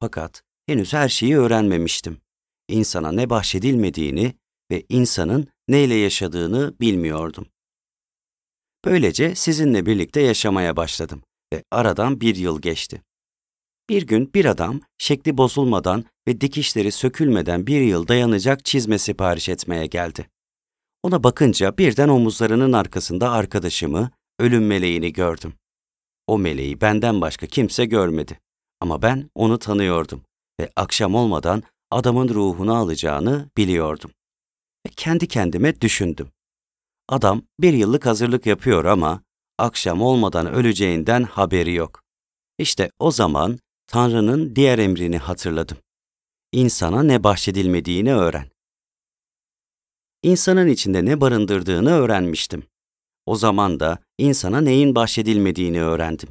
[0.00, 2.20] Fakat henüz her şeyi öğrenmemiştim.
[2.68, 4.34] İnsana ne bahşedilmediğini
[4.70, 7.46] ve insanın neyle yaşadığını bilmiyordum.
[8.84, 11.22] Böylece sizinle birlikte yaşamaya başladım
[11.52, 13.02] ve aradan bir yıl geçti.
[13.88, 19.86] Bir gün bir adam şekli bozulmadan ve dikişleri sökülmeden bir yıl dayanacak çizme sipariş etmeye
[19.86, 20.28] geldi.
[21.02, 25.52] Ona bakınca birden omuzlarının arkasında arkadaşımı, ölüm meleğini gördüm.
[26.26, 28.40] O meleği benden başka kimse görmedi.
[28.80, 30.22] Ama ben onu tanıyordum
[30.60, 34.10] ve akşam olmadan adamın ruhunu alacağını biliyordum.
[34.86, 36.28] Ve kendi kendime düşündüm.
[37.08, 39.22] Adam bir yıllık hazırlık yapıyor ama
[39.58, 42.02] akşam olmadan öleceğinden haberi yok.
[42.58, 45.78] İşte o zaman Tanrı'nın diğer emrini hatırladım.
[46.52, 48.50] İnsana ne bahşedilmediğini öğren.
[50.22, 52.66] İnsanın içinde ne barındırdığını öğrenmiştim.
[53.26, 56.28] O zaman da insana neyin bahşedilmediğini öğrendim.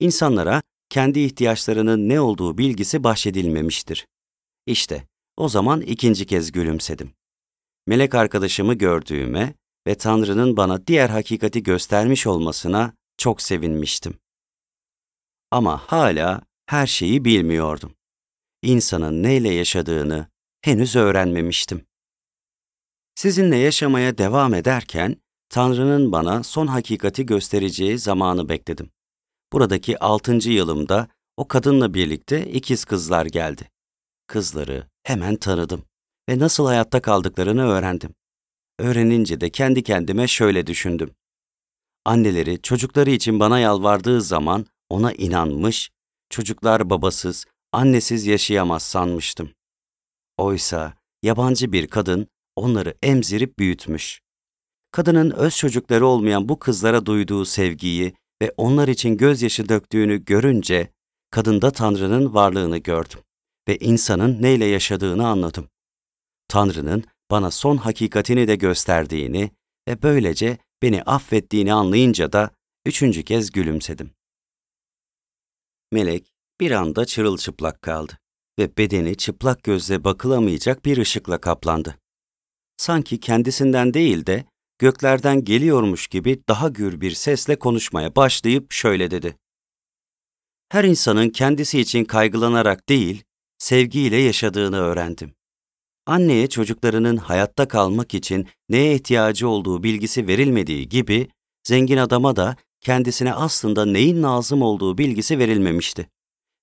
[0.00, 4.06] İnsanlara kendi ihtiyaçlarının ne olduğu bilgisi bahşedilmemiştir.
[4.66, 7.12] İşte o zaman ikinci kez gülümsedim.
[7.86, 9.54] Melek arkadaşımı gördüğüme
[9.86, 14.18] ve Tanrı'nın bana diğer hakikati göstermiş olmasına çok sevinmiştim.
[15.50, 17.94] Ama hala her şeyi bilmiyordum.
[18.62, 20.26] İnsanın neyle yaşadığını
[20.62, 21.86] henüz öğrenmemiştim.
[23.14, 25.16] Sizinle yaşamaya devam ederken
[25.48, 28.90] Tanrı'nın bana son hakikati göstereceği zamanı bekledim.
[29.52, 33.70] Buradaki altıncı yılımda o kadınla birlikte ikiz kızlar geldi.
[34.26, 35.84] Kızları hemen tanıdım
[36.28, 38.14] ve nasıl hayatta kaldıklarını öğrendim.
[38.78, 41.14] Öğrenince de kendi kendime şöyle düşündüm.
[42.04, 45.90] Anneleri çocukları için bana yalvardığı zaman ona inanmış,
[46.30, 49.50] çocuklar babasız, annesiz yaşayamaz sanmıştım.
[50.38, 54.20] Oysa yabancı bir kadın onları emzirip büyütmüş.
[54.92, 60.92] Kadının öz çocukları olmayan bu kızlara duyduğu sevgiyi ve onlar için gözyaşı döktüğünü görünce
[61.30, 63.20] kadında Tanrı'nın varlığını gördüm
[63.68, 65.68] ve insanın neyle yaşadığını anladım.
[66.48, 69.50] Tanrı'nın bana son hakikatini de gösterdiğini
[69.88, 72.50] ve böylece beni affettiğini anlayınca da
[72.86, 74.10] üçüncü kez gülümsedim.
[75.92, 78.18] Melek bir anda çırılçıplak kaldı
[78.58, 81.98] ve bedeni çıplak gözle bakılamayacak bir ışıkla kaplandı.
[82.76, 84.44] Sanki kendisinden değil de
[84.78, 89.36] göklerden geliyormuş gibi daha gür bir sesle konuşmaya başlayıp şöyle dedi.
[90.68, 93.24] Her insanın kendisi için kaygılanarak değil,
[93.58, 95.34] sevgiyle yaşadığını öğrendim.
[96.06, 101.28] Anneye çocuklarının hayatta kalmak için neye ihtiyacı olduğu bilgisi verilmediği gibi,
[101.64, 106.08] zengin adama da kendisine aslında neyin lazım olduğu bilgisi verilmemişti.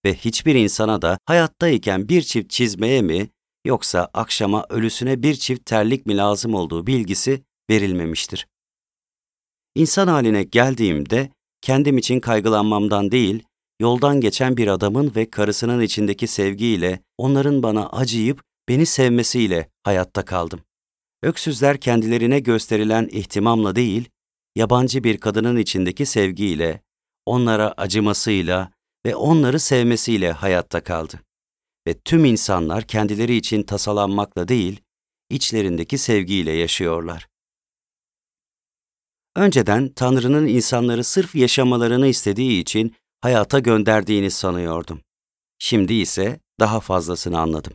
[0.07, 3.29] Ve hiçbir insana da hayattayken bir çift çizmeye mi,
[3.65, 8.47] yoksa akşama ölüsüne bir çift terlik mi lazım olduğu bilgisi verilmemiştir.
[9.75, 11.29] İnsan haline geldiğimde
[11.61, 13.43] kendim için kaygılanmamdan değil,
[13.79, 20.59] yoldan geçen bir adamın ve karısının içindeki sevgiyle, onların bana acıyıp beni sevmesiyle hayatta kaldım.
[21.23, 24.09] Öksüzler kendilerine gösterilen ihtimamla değil,
[24.55, 26.81] yabancı bir kadının içindeki sevgiyle,
[27.25, 28.76] onlara acımasıyla
[29.07, 31.19] ve onları sevmesiyle hayatta kaldı.
[31.87, 34.81] Ve tüm insanlar kendileri için tasalanmakla değil,
[35.29, 37.27] içlerindeki sevgiyle yaşıyorlar.
[39.35, 45.01] Önceden Tanrı'nın insanları sırf yaşamalarını istediği için hayata gönderdiğini sanıyordum.
[45.59, 47.73] Şimdi ise daha fazlasını anladım.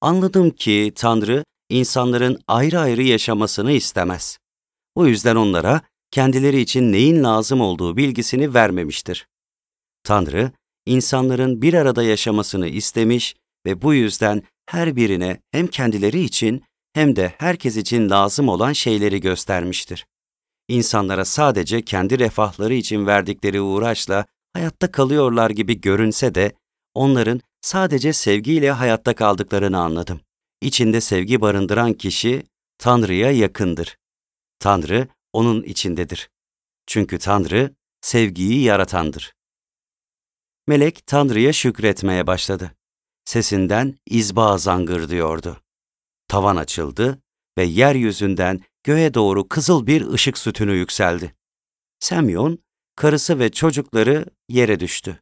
[0.00, 4.38] Anladım ki Tanrı insanların ayrı ayrı yaşamasını istemez.
[4.96, 5.80] Bu yüzden onlara
[6.10, 9.26] kendileri için neyin lazım olduğu bilgisini vermemiştir.
[10.04, 10.52] Tanrı,
[10.86, 13.36] insanların bir arada yaşamasını istemiş
[13.66, 19.20] ve bu yüzden her birine hem kendileri için hem de herkes için lazım olan şeyleri
[19.20, 20.06] göstermiştir.
[20.68, 26.52] İnsanlara sadece kendi refahları için verdikleri uğraşla hayatta kalıyorlar gibi görünse de
[26.94, 30.20] onların sadece sevgiyle hayatta kaldıklarını anladım.
[30.60, 32.42] İçinde sevgi barındıran kişi
[32.78, 33.96] Tanrı'ya yakındır.
[34.58, 36.30] Tanrı onun içindedir.
[36.86, 39.32] Çünkü Tanrı sevgiyi yaratandır.
[40.66, 42.74] Melek Tanrı'ya şükretmeye başladı.
[43.24, 45.60] Sesinden izba zangır diyordu.
[46.28, 47.22] Tavan açıldı
[47.58, 51.32] ve yeryüzünden göğe doğru kızıl bir ışık sütünü yükseldi.
[52.00, 52.58] Semyon,
[52.96, 55.20] karısı ve çocukları yere düştü.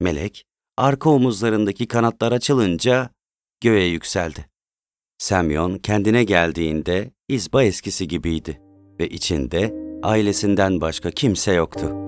[0.00, 0.44] Melek,
[0.76, 3.10] arka omuzlarındaki kanatlar açılınca
[3.60, 4.48] göğe yükseldi.
[5.18, 8.60] Semyon kendine geldiğinde izba eskisi gibiydi
[9.00, 12.07] ve içinde ailesinden başka kimse yoktu.